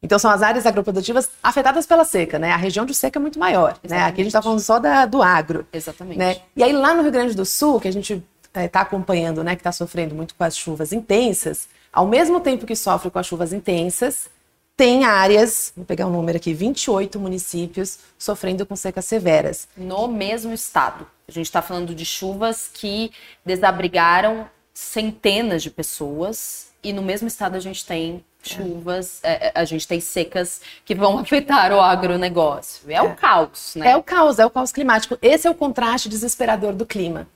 Então, 0.02 0.18
são 0.18 0.30
as 0.30 0.42
áreas 0.42 0.64
agroprodutivas 0.64 1.28
afetadas 1.42 1.86
pela 1.86 2.04
seca, 2.04 2.38
né? 2.38 2.52
A 2.52 2.56
região 2.56 2.86
de 2.86 2.94
seca 2.94 3.18
é 3.18 3.20
muito 3.20 3.38
maior, 3.38 3.78
Exatamente. 3.82 3.90
né? 3.90 4.04
Aqui 4.04 4.20
a 4.20 4.24
gente 4.24 4.28
está 4.28 4.42
falando 4.42 4.60
só 4.60 4.78
da, 4.78 5.04
do 5.04 5.22
agro. 5.22 5.66
Exatamente. 5.72 6.18
Né? 6.18 6.38
E 6.56 6.62
aí, 6.62 6.72
lá 6.72 6.94
no 6.94 7.02
Rio 7.02 7.12
Grande 7.12 7.34
do 7.34 7.44
Sul, 7.44 7.78
que 7.78 7.88
a 7.88 7.92
gente 7.92 8.22
está 8.42 8.80
é, 8.80 8.82
acompanhando, 8.82 9.44
né, 9.44 9.54
que 9.54 9.60
está 9.60 9.72
sofrendo 9.72 10.14
muito 10.14 10.34
com 10.34 10.42
as 10.42 10.56
chuvas 10.56 10.92
intensas, 10.92 11.68
ao 11.92 12.06
mesmo 12.06 12.40
tempo 12.40 12.66
que 12.66 12.74
sofre 12.74 13.10
com 13.10 13.18
as 13.18 13.26
chuvas 13.26 13.52
intensas, 13.52 14.28
tem 14.76 15.04
áreas, 15.04 15.72
vou 15.76 15.84
pegar 15.84 16.06
um 16.06 16.10
número 16.10 16.38
aqui, 16.38 16.54
28 16.54 17.20
municípios 17.20 17.98
sofrendo 18.18 18.64
com 18.64 18.74
secas 18.74 19.04
severas. 19.04 19.68
No 19.76 20.08
mesmo 20.08 20.54
estado. 20.54 21.06
A 21.28 21.32
gente 21.32 21.46
está 21.46 21.60
falando 21.60 21.94
de 21.94 22.04
chuvas 22.04 22.70
que 22.72 23.12
desabrigaram 23.44 24.48
centenas 24.72 25.62
de 25.62 25.70
pessoas 25.70 26.69
e 26.82 26.92
no 26.92 27.02
mesmo 27.02 27.28
estado 27.28 27.56
a 27.56 27.60
gente 27.60 27.84
tem 27.84 28.24
chuvas, 28.42 29.20
é, 29.22 29.48
é 29.48 29.52
a 29.54 29.64
gente 29.64 29.86
tem 29.86 30.00
secas 30.00 30.60
que 30.84 30.94
vão 30.94 31.18
afetar 31.20 31.72
o 31.72 31.80
agronegócio. 31.80 32.90
É, 32.90 32.94
é 32.94 33.02
o 33.02 33.14
caos, 33.14 33.74
né? 33.76 33.90
É 33.90 33.96
o 33.96 34.02
caos, 34.02 34.38
é 34.38 34.46
o 34.46 34.50
caos 34.50 34.72
climático. 34.72 35.18
Esse 35.20 35.46
é 35.46 35.50
o 35.50 35.54
contraste 35.54 36.08
desesperador 36.08 36.72
do 36.72 36.86
clima. 36.86 37.26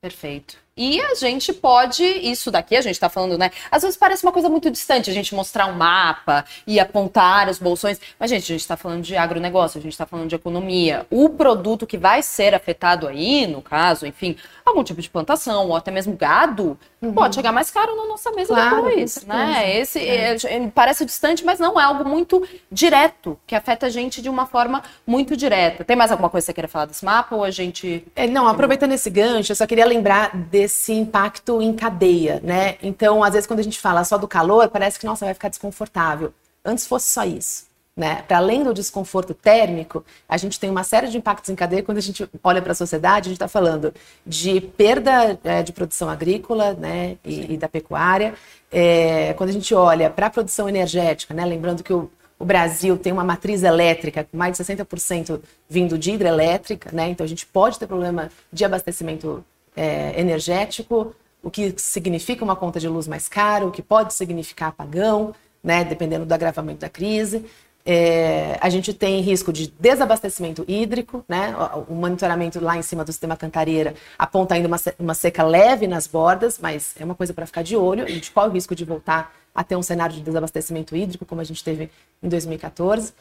Perfeito. 0.00 0.56
E 0.76 1.00
a 1.00 1.14
gente 1.14 1.52
pode, 1.52 2.02
isso 2.02 2.50
daqui 2.50 2.74
a 2.74 2.80
gente 2.80 2.94
está 2.94 3.08
falando, 3.10 3.36
né? 3.36 3.50
Às 3.70 3.82
vezes 3.82 3.96
parece 3.96 4.24
uma 4.24 4.32
coisa 4.32 4.48
muito 4.48 4.70
distante 4.70 5.10
a 5.10 5.12
gente 5.12 5.34
mostrar 5.34 5.66
um 5.66 5.74
mapa 5.74 6.46
e 6.66 6.80
apontar 6.80 7.48
os 7.48 7.58
bolsões. 7.58 8.00
Mas, 8.18 8.30
gente, 8.30 8.42
a 8.42 8.46
gente 8.54 8.62
está 8.62 8.76
falando 8.76 9.02
de 9.02 9.14
agronegócio, 9.14 9.78
a 9.78 9.82
gente 9.82 9.92
está 9.92 10.06
falando 10.06 10.28
de 10.28 10.34
economia. 10.34 11.06
O 11.10 11.28
produto 11.28 11.86
que 11.86 11.98
vai 11.98 12.22
ser 12.22 12.54
afetado 12.54 13.06
aí, 13.06 13.46
no 13.46 13.60
caso, 13.60 14.06
enfim, 14.06 14.34
algum 14.64 14.82
tipo 14.82 15.02
de 15.02 15.10
plantação 15.10 15.68
ou 15.68 15.76
até 15.76 15.90
mesmo 15.90 16.16
gado, 16.16 16.76
uhum. 17.02 17.12
pode 17.12 17.34
chegar 17.34 17.52
mais 17.52 17.70
caro 17.70 17.94
na 17.96 18.06
nossa 18.06 18.30
mesa 18.30 18.54
claro, 18.54 18.76
depois. 18.84 19.24
Né? 19.24 19.78
Esse 19.78 19.98
é. 19.98 20.36
É, 20.44 20.70
parece 20.74 21.04
distante, 21.04 21.44
mas 21.44 21.58
não, 21.58 21.78
é 21.78 21.84
algo 21.84 22.08
muito 22.08 22.46
direto, 22.70 23.38
que 23.46 23.54
afeta 23.54 23.86
a 23.86 23.90
gente 23.90 24.22
de 24.22 24.28
uma 24.28 24.46
forma 24.46 24.82
muito 25.06 25.36
direta. 25.36 25.84
Tem 25.84 25.96
mais 25.96 26.10
alguma 26.10 26.30
coisa 26.30 26.44
que 26.44 26.46
você 26.46 26.54
queira 26.54 26.68
falar 26.68 26.86
desse 26.86 27.04
mapa 27.04 27.34
ou 27.34 27.44
a 27.44 27.50
gente. 27.50 28.06
É, 28.14 28.26
não, 28.26 28.46
aproveitando 28.46 28.92
esse 28.92 29.10
gancho, 29.10 29.52
eu 29.52 29.56
só 29.56 29.66
queria 29.66 29.84
lembrar 29.84 30.36
desse 30.36 30.92
impacto 30.92 31.60
em 31.60 31.72
cadeia, 31.72 32.40
né? 32.42 32.76
Então, 32.82 33.22
às 33.22 33.32
vezes, 33.32 33.46
quando 33.46 33.60
a 33.60 33.64
gente 33.64 33.80
fala 33.80 34.04
só 34.04 34.16
do 34.16 34.28
calor, 34.28 34.68
parece 34.68 34.98
que, 34.98 35.06
nossa, 35.06 35.24
vai 35.24 35.34
ficar 35.34 35.48
desconfortável. 35.48 36.32
Antes 36.64 36.86
fosse 36.86 37.10
só 37.10 37.24
isso. 37.24 37.71
Né? 37.94 38.22
Para 38.22 38.38
além 38.38 38.64
do 38.64 38.72
desconforto 38.72 39.34
térmico, 39.34 40.02
a 40.26 40.38
gente 40.38 40.58
tem 40.58 40.70
uma 40.70 40.82
série 40.82 41.08
de 41.08 41.18
impactos 41.18 41.50
em 41.50 41.54
cadeia. 41.54 41.82
Quando 41.82 41.98
a 41.98 42.02
gente 42.02 42.26
olha 42.42 42.62
para 42.62 42.72
a 42.72 42.74
sociedade, 42.74 43.26
a 43.26 43.30
gente 43.30 43.36
está 43.36 43.48
falando 43.48 43.92
de 44.26 44.62
perda 44.62 45.38
é, 45.44 45.62
de 45.62 45.72
produção 45.72 46.08
agrícola 46.08 46.72
né? 46.72 47.18
e, 47.22 47.52
e 47.52 47.56
da 47.58 47.68
pecuária. 47.68 48.34
É, 48.70 49.34
quando 49.34 49.50
a 49.50 49.52
gente 49.52 49.74
olha 49.74 50.08
para 50.08 50.28
a 50.28 50.30
produção 50.30 50.68
energética, 50.68 51.34
né? 51.34 51.44
lembrando 51.44 51.82
que 51.82 51.92
o, 51.92 52.10
o 52.38 52.46
Brasil 52.46 52.96
tem 52.96 53.12
uma 53.12 53.24
matriz 53.24 53.62
elétrica 53.62 54.26
mais 54.32 54.56
de 54.56 54.64
60% 54.64 55.40
vindo 55.68 55.98
de 55.98 56.12
hidrelétrica, 56.12 56.90
né? 56.92 57.10
então 57.10 57.24
a 57.24 57.28
gente 57.28 57.44
pode 57.44 57.78
ter 57.78 57.86
problema 57.86 58.30
de 58.50 58.64
abastecimento 58.64 59.44
é, 59.76 60.18
energético, 60.18 61.14
o 61.42 61.50
que 61.50 61.74
significa 61.76 62.42
uma 62.42 62.56
conta 62.56 62.80
de 62.80 62.88
luz 62.88 63.06
mais 63.06 63.28
cara, 63.28 63.66
o 63.66 63.70
que 63.70 63.82
pode 63.82 64.14
significar 64.14 64.70
apagão, 64.70 65.34
né? 65.62 65.84
dependendo 65.84 66.26
do 66.26 66.32
agravamento 66.32 66.80
da 66.80 66.88
crise. 66.88 67.44
É, 67.84 68.58
a 68.60 68.68
gente 68.70 68.94
tem 68.94 69.20
risco 69.20 69.52
de 69.52 69.66
desabastecimento 69.78 70.64
hídrico, 70.68 71.24
né? 71.28 71.54
O, 71.88 71.94
monitoramento 71.94 72.60
lá 72.60 72.76
em 72.76 72.82
cima 72.82 73.04
do 73.04 73.10
sistema 73.10 73.36
Cantareira 73.36 73.94
aponta 74.16 74.54
ainda 74.54 74.68
uma, 74.68 74.80
uma 74.98 75.14
seca 75.14 75.42
leve 75.42 75.88
nas 75.88 76.06
bordas, 76.06 76.58
mas 76.60 76.94
é 76.98 77.04
uma 77.04 77.14
coisa 77.14 77.34
para 77.34 77.44
ficar 77.44 77.62
de 77.62 77.76
olho. 77.76 78.04
A 78.04 78.08
gente 78.08 78.30
corre 78.30 78.48
o 78.48 78.52
risco 78.52 78.74
de 78.74 78.84
voltar 78.84 79.34
a 79.54 79.64
ter 79.64 79.76
um 79.76 79.82
cenário 79.82 80.14
de 80.14 80.22
desabastecimento 80.22 80.96
hídrico, 80.96 81.26
como 81.26 81.40
a 81.40 81.44
gente 81.44 81.62
teve 81.62 81.90
em 82.22 82.28
2014. 82.28 83.12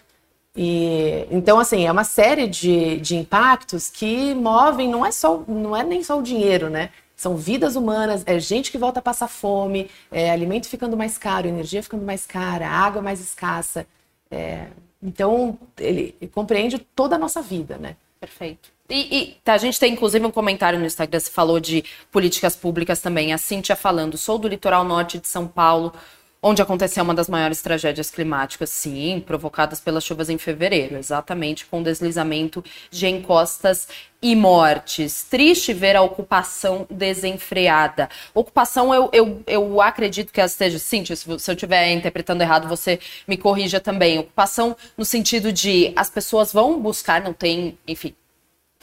E, 0.56 1.28
então, 1.32 1.60
assim, 1.60 1.86
é 1.88 1.92
uma 1.92 2.04
série 2.04 2.48
de, 2.48 2.98
de 3.00 3.16
impactos 3.16 3.90
que 3.90 4.34
movem, 4.36 4.90
não 4.90 5.06
é, 5.06 5.12
só, 5.12 5.44
não 5.48 5.76
é 5.76 5.84
nem 5.84 6.04
só 6.04 6.20
o 6.20 6.22
dinheiro, 6.22 6.70
né? 6.70 6.90
São 7.16 7.38
vidas 7.38 7.76
humanas, 7.76 8.24
é 8.26 8.40
gente 8.40 8.72
que 8.72 8.78
volta 8.78 9.00
a 9.00 9.02
passar 9.02 9.28
fome, 9.28 9.90
é 10.12 10.32
alimento 10.32 10.68
ficando 10.68 10.98
mais 10.98 11.18
caro, 11.18 11.48
energia 11.48 11.84
ficando 11.84 12.04
mais 12.04 12.26
cara, 12.26 12.68
água 12.68 13.02
mais 13.02 13.20
escassa. 13.20 13.86
É, 14.32 14.68
então, 15.04 15.60
ele, 15.78 16.16
compreende 16.34 16.80
toda 16.80 17.16
a 17.16 17.20
nossa 17.20 17.42
vida, 17.42 17.78
né? 17.78 17.98
Perfeito. 18.20 18.72
E, 18.90 19.18
e 19.18 19.38
tá, 19.44 19.54
a 19.54 19.58
gente 19.58 19.80
tem 19.80 19.94
inclusive 19.94 20.26
um 20.26 20.32
comentário 20.32 20.80
no 20.80 20.86
Instagram, 20.86 21.20
você 21.20 21.30
falou 21.30 21.60
de 21.60 21.84
políticas 22.12 22.56
públicas 22.56 23.02
também. 23.02 23.34
A 23.34 23.38
Cíntia 23.38 23.76
falando, 23.76 24.18
sou 24.18 24.38
do 24.38 24.48
litoral 24.48 24.84
norte 24.84 25.18
de 25.18 25.28
São 25.28 25.48
Paulo, 25.48 25.94
onde 26.42 26.62
aconteceu 26.62 27.04
uma 27.04 27.14
das 27.14 27.30
maiores 27.30 27.62
tragédias 27.62 28.10
climáticas, 28.10 28.70
sim, 28.70 29.24
provocadas 29.26 29.80
pelas 29.80 30.04
chuvas 30.04 30.30
em 30.30 30.38
fevereiro, 30.38 30.98
exatamente 30.98 31.66
com 31.66 31.84
deslizamento 31.84 32.64
de 32.90 33.08
encostas 33.08 33.88
e 34.22 34.36
mortes. 34.36 35.24
Triste 35.30 35.74
ver 35.74 35.96
a 35.96 36.02
ocupação 36.02 36.88
desenfreada. 36.90 38.10
Ocupação, 38.34 38.94
eu, 38.94 39.10
eu, 39.14 39.44
eu 39.46 39.82
acredito 39.82 40.32
que 40.32 40.40
ela 40.40 40.48
esteja. 40.48 40.80
Sim, 40.80 41.06
se, 41.06 41.16
se 41.16 41.32
eu 41.32 41.38
estiver 41.54 41.92
interpretando 41.92 42.42
errado, 42.42 42.68
você 42.68 43.00
me 43.28 43.38
corrija 43.38 43.80
também. 43.80 44.20
Ocupação 44.20 44.76
no 44.98 45.06
sentido 45.06 45.52
de 45.52 45.94
as 45.96 46.10
pessoas 46.10 46.52
vão 46.52 46.80
buscar, 46.80 47.22
não 47.22 47.34
tem, 47.34 47.78
enfim, 47.88 48.16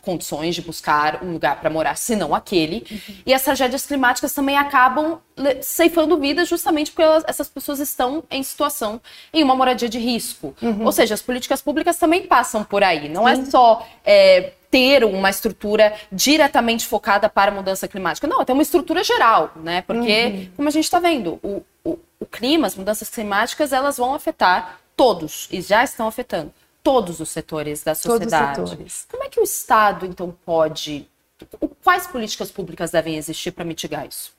condições 0.09 0.55
de 0.55 0.63
buscar 0.63 1.23
um 1.23 1.33
lugar 1.33 1.61
para 1.61 1.69
morar, 1.69 1.95
senão 1.95 2.35
aquele. 2.35 2.83
Uhum. 2.91 3.15
E 3.27 3.35
as 3.35 3.43
tragédias 3.43 3.85
climáticas 3.85 4.33
também 4.33 4.57
acabam 4.57 5.19
ceifando 5.61 6.17
vidas 6.17 6.49
justamente 6.49 6.91
porque 6.91 7.03
elas, 7.03 7.25
essas 7.27 7.47
pessoas 7.47 7.79
estão 7.79 8.25
em 8.31 8.43
situação 8.43 8.99
em 9.35 9.45
uma 9.45 9.55
moradia 9.55 9.87
de 9.87 9.99
risco. 9.99 10.55
Uhum. 10.63 10.87
Ou 10.87 10.93
seja, 10.93 11.13
as 11.13 11.21
políticas 11.21 11.61
públicas 11.61 11.99
também 11.99 12.23
passam 12.23 12.65
por 12.65 12.83
aí. 12.83 13.11
Não 13.11 13.29
é 13.29 13.37
Sim. 13.37 13.43
é 13.43 13.51
só 13.51 13.87
é, 14.03 14.53
ter 14.71 15.05
uma 15.05 15.29
estrutura 15.29 15.93
diretamente 16.11 16.87
focada 16.87 17.29
para 17.29 17.51
a 17.51 17.55
mudança 17.55 17.87
climática. 17.87 18.27
Não, 18.27 18.41
é 18.41 18.47
ter 18.47 18.53
uma 18.53 18.63
estrutura 18.63 19.05
geral, 19.05 19.53
né? 19.57 19.83
Porque, 19.83 20.25
uhum. 20.25 20.49
como 20.57 20.69
a 20.69 20.73
gente 20.73 20.85
está 20.85 20.99
vendo, 20.99 21.39
o, 21.43 21.63
o, 21.85 21.99
o 22.19 22.25
clima, 22.25 22.67
as 22.67 22.75
mudanças 22.75 23.11
climáticas, 23.11 23.75
elas 23.75 23.99
vão 23.99 24.15
afetar 24.15 24.81
todos 24.97 25.49
e 25.53 25.61
já 25.61 25.85
estão 25.85 26.09
afetando 26.09 26.51
todos 26.83 27.21
os 27.21 27.29
setores 27.29 27.83
da 27.83 27.95
sociedade. 27.95 28.57
Todos 28.57 28.73
os 28.73 28.77
setores. 28.77 29.07
Como 29.11 29.25
é 29.25 29.29
que 29.29 29.41
o 29.41 29.45
Estado, 29.45 30.07
então, 30.07 30.35
pode. 30.45 31.09
Quais 31.85 32.07
políticas 32.07 32.51
públicas 32.51 32.91
devem 32.91 33.17
existir 33.17 33.53
para 33.53 33.65
mitigar 33.65 34.07
isso? 34.07 34.33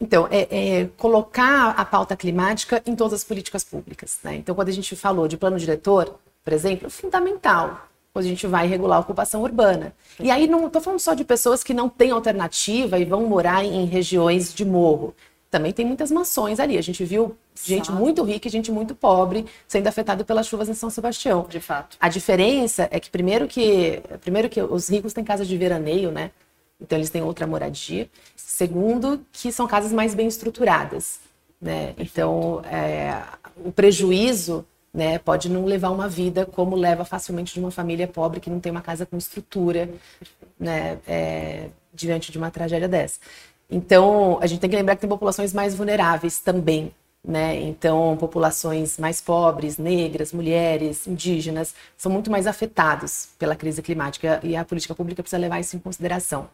Então, 0.00 0.28
é, 0.30 0.48
é, 0.50 0.84
colocar 0.96 1.70
a 1.70 1.84
pauta 1.84 2.16
climática 2.16 2.82
em 2.86 2.94
todas 2.94 3.14
as 3.14 3.24
políticas 3.24 3.64
públicas. 3.64 4.18
Né? 4.22 4.36
Então, 4.36 4.54
quando 4.54 4.68
a 4.68 4.72
gente 4.72 4.94
falou 4.94 5.26
de 5.26 5.36
plano 5.36 5.58
diretor, 5.58 6.18
por 6.44 6.52
exemplo, 6.52 6.86
é 6.86 6.90
fundamental 6.90 7.88
quando 8.12 8.26
a 8.26 8.28
gente 8.28 8.46
vai 8.46 8.66
regular 8.68 8.98
a 8.98 9.00
ocupação 9.00 9.42
urbana. 9.42 9.92
E 10.20 10.30
aí 10.30 10.46
não 10.46 10.66
estou 10.66 10.80
falando 10.80 11.00
só 11.00 11.14
de 11.14 11.24
pessoas 11.24 11.64
que 11.64 11.74
não 11.74 11.88
têm 11.88 12.12
alternativa 12.12 12.98
e 12.98 13.04
vão 13.04 13.26
morar 13.26 13.64
em 13.64 13.86
regiões 13.86 14.54
de 14.54 14.64
morro 14.64 15.14
também 15.54 15.70
tem 15.70 15.86
muitas 15.86 16.10
mansões 16.10 16.58
ali. 16.58 16.76
A 16.76 16.82
gente 16.82 17.04
viu 17.04 17.36
gente 17.54 17.92
muito 17.92 18.22
rica 18.22 18.48
e 18.48 18.50
gente 18.50 18.72
muito 18.72 18.94
pobre 18.94 19.46
sendo 19.66 19.86
afetada 19.86 20.24
pelas 20.24 20.46
chuvas 20.46 20.68
em 20.68 20.74
São 20.74 20.90
Sebastião. 20.90 21.46
De 21.48 21.60
fato. 21.60 21.96
A 22.00 22.08
diferença 22.08 22.88
é 22.90 22.98
que 22.98 23.10
primeiro 23.10 23.46
que 23.46 24.02
primeiro 24.20 24.48
que 24.48 24.60
os 24.60 24.88
ricos 24.88 25.12
têm 25.12 25.24
casas 25.24 25.46
de 25.46 25.56
veraneio, 25.56 26.10
né? 26.10 26.30
Então 26.80 26.98
eles 26.98 27.10
têm 27.10 27.22
outra 27.22 27.46
moradia. 27.46 28.08
Segundo, 28.36 29.24
que 29.32 29.52
são 29.52 29.66
casas 29.66 29.92
mais 29.92 30.14
bem 30.14 30.26
estruturadas, 30.26 31.20
né? 31.60 31.94
Então 31.98 32.62
é, 32.64 33.22
o 33.64 33.70
prejuízo 33.70 34.66
né, 34.92 35.18
pode 35.18 35.48
não 35.48 35.64
levar 35.64 35.90
uma 35.90 36.08
vida 36.08 36.46
como 36.46 36.76
leva 36.76 37.04
facilmente 37.04 37.52
de 37.52 37.58
uma 37.58 37.72
família 37.72 38.06
pobre 38.06 38.38
que 38.38 38.48
não 38.48 38.60
tem 38.60 38.70
uma 38.70 38.80
casa 38.80 39.04
com 39.04 39.16
estrutura, 39.16 39.90
né, 40.58 40.98
é, 41.04 41.68
diante 41.92 42.30
de 42.30 42.38
uma 42.38 42.48
tragédia 42.48 42.86
dessa. 42.86 43.18
Então, 43.68 44.38
a 44.40 44.46
gente 44.46 44.60
tem 44.60 44.70
que 44.70 44.76
lembrar 44.76 44.94
que 44.94 45.00
tem 45.00 45.08
populações 45.10 45.52
mais 45.52 45.74
vulneráveis 45.74 46.38
também, 46.38 46.92
né? 47.24 47.60
Então, 47.62 48.16
populações 48.18 48.98
mais 48.98 49.20
pobres, 49.20 49.78
negras, 49.78 50.32
mulheres, 50.32 51.06
indígenas, 51.06 51.74
são 51.96 52.12
muito 52.12 52.30
mais 52.30 52.46
afetados 52.46 53.28
pela 53.38 53.56
crise 53.56 53.80
climática 53.82 54.40
e 54.42 54.54
a 54.54 54.64
política 54.64 54.94
pública 54.94 55.22
precisa 55.22 55.40
levar 55.40 55.60
isso 55.60 55.74
em 55.76 55.78
consideração. 55.78 56.48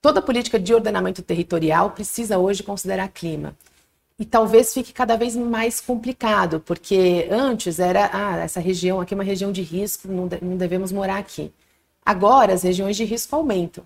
Toda 0.00 0.20
política 0.20 0.58
de 0.58 0.74
ordenamento 0.74 1.22
territorial 1.22 1.90
precisa 1.92 2.38
hoje 2.38 2.62
considerar 2.62 3.08
clima. 3.08 3.54
e 4.18 4.24
talvez 4.24 4.72
fique 4.72 4.92
cada 4.92 5.16
vez 5.16 5.34
mais 5.36 5.80
complicado, 5.80 6.60
porque 6.60 7.28
antes 7.30 7.78
era, 7.80 8.10
ah, 8.12 8.36
essa 8.38 8.60
região 8.60 9.00
aqui 9.00 9.14
é 9.14 9.16
uma 9.16 9.24
região 9.24 9.50
de 9.50 9.62
risco, 9.62 10.06
não, 10.08 10.28
de, 10.28 10.38
não 10.44 10.56
devemos 10.56 10.92
morar 10.92 11.18
aqui. 11.18 11.52
Agora 12.04 12.52
as 12.52 12.62
regiões 12.62 12.96
de 12.96 13.04
risco 13.04 13.34
aumentam. 13.34 13.84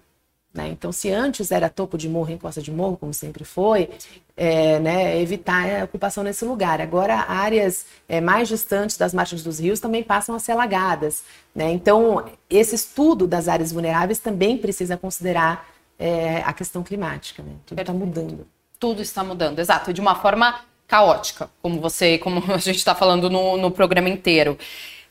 Né? 0.57 0.69
Então, 0.71 0.91
se 0.91 1.11
antes 1.13 1.53
era 1.53 1.69
topo 1.69 1.99
de 1.99 2.09
morro, 2.09 2.33
encosta 2.33 2.63
de 2.63 2.73
morro, 2.73 2.97
como 2.97 3.13
sempre 3.13 3.45
foi, 3.45 3.91
é, 4.37 4.81
né, 4.81 5.21
evitar 5.21 5.83
a 5.83 5.85
ocupação 5.85 6.25
nesse 6.25 6.45
lugar. 6.45 6.81
Agora, 6.81 7.27
áreas 7.29 7.85
é, 8.09 8.21
mais 8.21 8.49
distantes 8.49 8.97
das 8.97 9.13
margens 9.13 9.43
dos 9.43 9.61
rios 9.61 9.79
também 9.79 10.03
passam 10.03 10.35
a 10.35 10.39
ser 10.39 10.53
alagadas. 10.53 11.23
Né? 11.55 11.71
Então, 11.73 12.25
esse 12.49 12.75
estudo 12.75 13.27
das 13.27 13.49
áreas 13.49 13.71
vulneráveis 13.71 14.19
também 14.19 14.57
precisa 14.57 14.97
considerar 14.97 15.69
é, 15.99 16.39
a 16.39 16.53
questão 16.55 16.83
climática. 16.83 17.43
Né? 17.43 17.53
Tudo 17.67 17.81
está 17.81 17.93
mudando. 17.93 18.47
Tudo 18.81 19.03
está 19.03 19.23
mudando, 19.23 19.59
exato. 19.59 19.93
De 19.93 20.01
uma 20.01 20.15
forma 20.15 20.61
caótica, 20.89 21.51
como 21.61 21.81
você, 21.81 22.17
como 22.17 22.43
a 22.53 22.59
gente 22.59 22.77
está 22.77 22.95
falando 22.95 23.29
no, 23.29 23.59
no 23.59 23.71
programa 23.71 24.09
inteiro. 24.09 24.57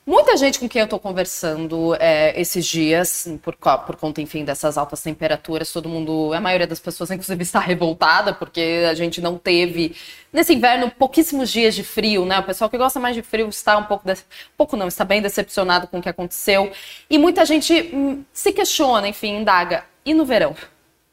Muita 0.08 0.38
gente 0.38 0.60
com 0.60 0.70
quem 0.70 0.82
eu 0.82 0.84
estou 0.84 1.00
conversando 1.00 1.96
é, 1.96 2.40
esses 2.40 2.64
dias, 2.64 3.28
por, 3.42 3.56
por 3.56 3.96
conta, 3.96 4.22
enfim, 4.22 4.46
dessas 4.46 4.78
altas 4.78 5.02
temperaturas, 5.02 5.74
todo 5.74 5.90
mundo, 5.90 6.32
a 6.32 6.40
maioria 6.40 6.68
das 6.68 6.80
pessoas, 6.80 7.10
inclusive, 7.12 7.42
está 7.42 7.60
revoltada, 7.60 8.32
porque 8.32 8.86
a 8.88 8.94
gente 8.94 9.20
não 9.20 9.36
teve, 9.36 9.96
nesse 10.32 10.54
inverno, 10.54 10.92
pouquíssimos 10.92 11.52
dias 11.52 11.74
de 11.74 11.84
frio, 11.84 12.24
né? 12.24 12.38
O 12.38 12.44
pessoal 12.44 12.70
que 12.70 12.78
gosta 12.78 13.00
mais 13.00 13.16
de 13.16 13.24
frio 13.24 13.50
está 13.50 13.76
um 13.80 13.86
pouco, 13.86 14.06
de... 14.06 14.16
pouco 14.56 14.78
não, 14.78 14.88
está 14.88 15.04
bem 15.04 15.24
decepcionado 15.24 15.88
com 15.88 15.98
o 15.98 16.02
que 16.04 16.10
aconteceu. 16.10 16.72
E 17.10 17.18
muita 17.18 17.44
gente 17.44 17.74
hum, 17.92 18.24
se 18.32 18.52
questiona, 18.54 19.08
enfim, 19.08 19.38
indaga, 19.38 19.86
e 20.06 20.14
no 20.14 20.24
verão? 20.24 20.56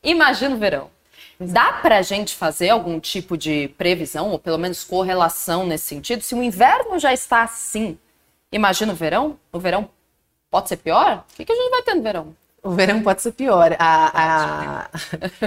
Imagina 0.02 0.54
o 0.54 0.58
verão. 0.58 0.90
Dá 1.40 1.72
para 1.72 1.96
a 1.96 2.02
gente 2.02 2.34
fazer 2.34 2.68
algum 2.68 3.00
tipo 3.00 3.38
de 3.38 3.68
previsão, 3.78 4.30
ou 4.32 4.38
pelo 4.38 4.58
menos 4.58 4.84
correlação 4.84 5.66
nesse 5.66 5.86
sentido? 5.86 6.20
Se 6.20 6.34
o 6.34 6.42
inverno 6.42 6.98
já 6.98 7.14
está 7.14 7.42
assim, 7.42 7.96
Imagina 8.52 8.92
o 8.92 8.96
verão? 8.96 9.38
O 9.50 9.58
verão 9.58 9.88
pode 10.50 10.68
ser 10.68 10.76
pior? 10.76 11.24
O 11.32 11.36
que, 11.36 11.44
que 11.44 11.52
a 11.52 11.56
gente 11.56 11.70
vai 11.70 11.82
ter 11.82 11.94
no 11.94 12.02
verão? 12.02 12.36
O 12.62 12.70
verão 12.70 13.02
pode 13.02 13.22
ser 13.22 13.32
pior. 13.32 13.74
A, 13.78 14.84
a, 14.84 14.90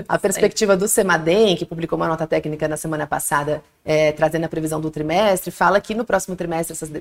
a 0.09 0.19
perspectiva 0.19 0.75
do 0.75 0.87
Semadem, 0.87 1.55
que 1.55 1.65
publicou 1.65 1.95
uma 1.95 2.07
nota 2.07 2.27
técnica 2.27 2.67
na 2.67 2.75
semana 2.75 3.07
passada, 3.07 3.63
é, 3.85 4.11
trazendo 4.11 4.45
a 4.45 4.49
previsão 4.49 4.81
do 4.81 4.91
trimestre, 4.91 5.49
fala 5.49 5.79
que 5.79 5.95
no 5.95 6.03
próximo 6.03 6.35
trimestre 6.35 6.73
essas, 6.73 6.91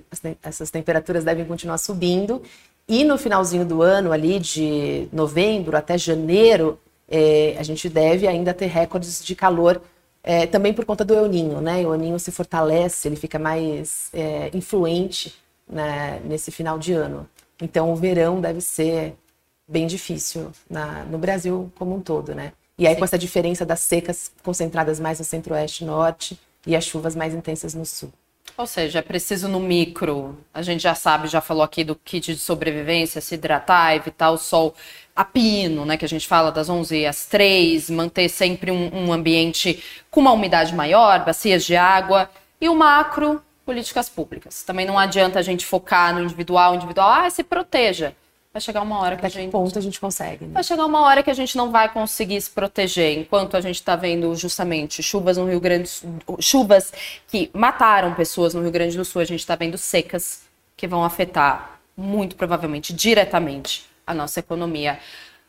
essas 0.40 0.70
temperaturas 0.70 1.24
devem 1.24 1.44
continuar 1.44 1.78
subindo. 1.78 2.42
E 2.86 3.02
no 3.02 3.18
finalzinho 3.18 3.64
do 3.64 3.82
ano, 3.82 4.12
ali 4.12 4.38
de 4.38 5.08
novembro 5.10 5.76
até 5.76 5.98
janeiro, 5.98 6.78
é, 7.08 7.56
a 7.58 7.62
gente 7.62 7.88
deve 7.88 8.28
ainda 8.28 8.54
ter 8.54 8.66
recordes 8.66 9.24
de 9.24 9.34
calor, 9.34 9.80
é, 10.22 10.46
também 10.46 10.72
por 10.72 10.84
conta 10.84 11.04
do 11.04 11.14
El 11.14 11.28
Ninho, 11.28 11.60
né? 11.60 11.84
O 11.86 11.92
El 11.92 11.98
Ninho 11.98 12.18
se 12.20 12.30
fortalece, 12.30 13.08
ele 13.08 13.16
fica 13.16 13.38
mais 13.38 14.10
é, 14.12 14.50
influente 14.54 15.34
né, 15.68 16.20
nesse 16.24 16.50
final 16.50 16.78
de 16.78 16.92
ano. 16.92 17.28
Então, 17.60 17.92
o 17.92 17.96
verão 17.96 18.40
deve 18.40 18.60
ser 18.60 19.14
bem 19.66 19.86
difícil 19.86 20.52
na, 20.68 21.04
no 21.04 21.18
Brasil 21.18 21.72
como 21.76 21.94
um 21.94 22.00
todo, 22.00 22.34
né? 22.34 22.52
E 22.76 22.86
aí, 22.86 22.94
Sim. 22.94 22.98
com 22.98 23.04
essa 23.04 23.18
diferença 23.18 23.64
das 23.64 23.80
secas 23.80 24.32
concentradas 24.42 24.98
mais 24.98 25.18
no 25.18 25.24
centro-oeste 25.24 25.84
e 25.84 25.86
norte 25.86 26.38
e 26.66 26.74
as 26.74 26.84
chuvas 26.84 27.14
mais 27.14 27.34
intensas 27.34 27.74
no 27.74 27.86
sul. 27.86 28.12
Ou 28.56 28.66
seja, 28.66 29.00
é 29.00 29.02
preciso 29.02 29.48
no 29.48 29.58
micro. 29.58 30.38
A 30.52 30.62
gente 30.62 30.82
já 30.82 30.94
sabe, 30.94 31.26
já 31.26 31.40
falou 31.40 31.62
aqui 31.62 31.82
do 31.82 31.96
kit 31.96 32.34
de 32.34 32.38
sobrevivência, 32.38 33.20
se 33.20 33.34
hidratar, 33.34 33.96
evitar 33.96 34.30
o 34.30 34.38
sol 34.38 34.74
a 35.14 35.24
pino, 35.24 35.84
né? 35.84 35.96
Que 35.96 36.04
a 36.04 36.08
gente 36.08 36.26
fala 36.26 36.52
das 36.52 36.68
11 36.68 37.04
às 37.06 37.26
3, 37.26 37.90
manter 37.90 38.28
sempre 38.28 38.70
um, 38.70 38.94
um 38.94 39.12
ambiente 39.12 39.82
com 40.10 40.20
uma 40.20 40.32
umidade 40.32 40.74
maior, 40.74 41.24
bacias 41.24 41.64
de 41.64 41.74
água. 41.74 42.30
E 42.60 42.68
o 42.68 42.76
macro, 42.76 43.42
políticas 43.64 44.08
públicas. 44.08 44.62
Também 44.62 44.86
não 44.86 44.98
adianta 44.98 45.38
a 45.38 45.42
gente 45.42 45.64
focar 45.64 46.14
no 46.14 46.22
individual, 46.22 46.74
individual, 46.74 47.08
ah, 47.08 47.30
se 47.30 47.42
proteja. 47.42 48.14
Vai 48.52 48.60
chegar 48.60 48.82
uma 48.82 49.00
hora 49.00 49.16
que 49.16 49.26
Até 49.26 49.38
a 49.38 49.42
gente. 49.42 49.50
ponto 49.50 49.76
a 49.76 49.82
gente 49.82 49.98
consegue. 49.98 50.44
Né? 50.44 50.52
Vai 50.52 50.62
chegar 50.62 50.86
uma 50.86 51.00
hora 51.00 51.24
que 51.24 51.30
a 51.30 51.34
gente 51.34 51.56
não 51.56 51.72
vai 51.72 51.92
conseguir 51.92 52.40
se 52.40 52.48
proteger, 52.48 53.18
enquanto 53.18 53.56
a 53.56 53.60
gente 53.60 53.76
está 53.76 53.96
vendo 53.96 54.32
justamente 54.36 55.02
chuvas 55.02 55.36
no 55.36 55.46
Rio 55.46 55.58
Grande 55.58 55.82
do 55.82 55.88
Sul, 55.88 56.18
chuvas 56.38 56.92
que 57.26 57.50
mataram 57.52 58.14
pessoas 58.14 58.54
no 58.54 58.62
Rio 58.62 58.70
Grande 58.70 58.96
do 58.96 59.04
Sul, 59.04 59.22
a 59.22 59.24
gente 59.24 59.40
está 59.40 59.56
vendo 59.56 59.76
secas 59.76 60.42
que 60.76 60.86
vão 60.86 61.04
afetar 61.04 61.80
muito 61.96 62.36
provavelmente 62.36 62.92
diretamente 62.92 63.86
a 64.06 64.14
nossa 64.14 64.38
economia. 64.38 65.00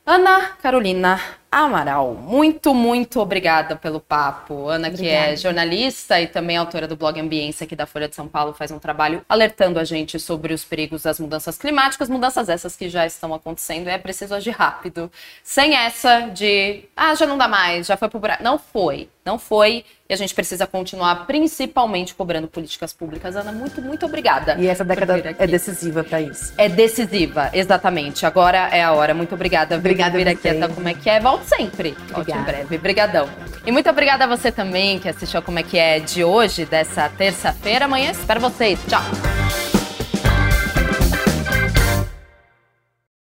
Ana 0.04 0.56
Carolina 0.62 1.20
Amaral, 1.56 2.14
muito, 2.16 2.74
muito 2.74 3.18
obrigada 3.22 3.78
pelo 3.78 4.02
papo. 4.02 4.68
Ana, 4.68 4.90
obrigada. 4.90 4.98
que 4.98 5.32
é 5.32 5.38
jornalista 5.38 6.20
e 6.20 6.28
também 6.28 6.58
autora 6.58 6.86
do 6.86 6.98
blog 6.98 7.18
Ambiência 7.18 7.64
aqui 7.64 7.78
da 7.78 7.86
Folha 7.86 8.10
de 8.10 8.16
São 8.16 8.28
Paulo, 8.28 8.52
faz 8.52 8.72
um 8.72 8.78
trabalho 8.78 9.24
alertando 9.30 9.80
a 9.80 9.86
gente 9.86 10.20
sobre 10.20 10.54
os 10.54 10.66
perigos 10.66 11.04
das 11.04 11.18
mudanças 11.18 11.58
climáticas, 11.58 12.10
mudanças 12.10 12.50
essas 12.50 12.76
que 12.76 12.90
já 12.90 13.06
estão 13.06 13.34
acontecendo 13.34 13.88
e 13.88 13.90
é 13.90 13.98
preciso 13.98 14.36
agir 14.36 14.52
rápido. 14.52 15.10
Sem 15.46 15.74
essa 15.76 16.28
de, 16.28 16.84
ah, 16.94 17.16
já 17.16 17.26
não 17.26 17.38
dá 17.38 17.48
mais, 17.48 17.88
já 17.88 17.96
foi 17.96 18.10
pro 18.10 18.20
buraco. 18.20 18.44
Não 18.44 18.60
foi, 18.60 19.08
não 19.24 19.40
foi. 19.40 19.86
E 20.08 20.14
a 20.14 20.18
gente 20.18 20.36
precisa 20.36 20.68
continuar, 20.68 21.26
principalmente, 21.26 22.14
cobrando 22.14 22.48
políticas 22.48 22.94
públicas. 22.94 23.36
Ana, 23.36 23.52
muito, 23.52 23.82
muito 23.82 24.06
obrigada. 24.06 24.56
E 24.60 24.68
essa 24.68 24.86
década 24.86 25.36
é 25.40 25.48
decisiva 25.48 26.04
para 26.04 26.22
isso. 26.22 26.54
É 26.60 26.70
decisiva, 26.70 27.50
exatamente. 27.52 28.24
Agora 28.24 28.70
é 28.72 28.84
a 28.84 28.94
hora. 28.94 29.16
Muito 29.16 29.34
obrigada. 29.34 29.76
Obrigada 29.76 30.12
por 30.12 30.18
vir 30.20 30.28
aqui 30.28 30.50
até 30.50 30.68
como 30.68 30.88
é 30.88 30.94
que 30.94 31.10
é. 31.10 31.20
Volte 31.20 31.45
sempre. 31.46 31.96
Volte 32.12 32.32
em 32.32 32.44
breve. 32.44 32.76
Obrigadão. 32.76 33.30
E 33.66 33.72
muito 33.72 33.90
obrigada 33.90 34.26
a 34.26 34.28
você 34.28 34.52
também 34.52 35.00
que 35.00 35.10
assistiu 35.10 35.42
Como 35.42 35.60
é 35.60 35.64
que 35.64 35.78
é 35.78 36.00
de 36.00 36.24
hoje, 36.24 36.66
dessa 36.66 37.10
terça-feira. 37.10 37.86
Amanhã 37.86 38.12
espero 38.12 38.40
vocês. 38.40 38.80
Tchau. 38.88 39.45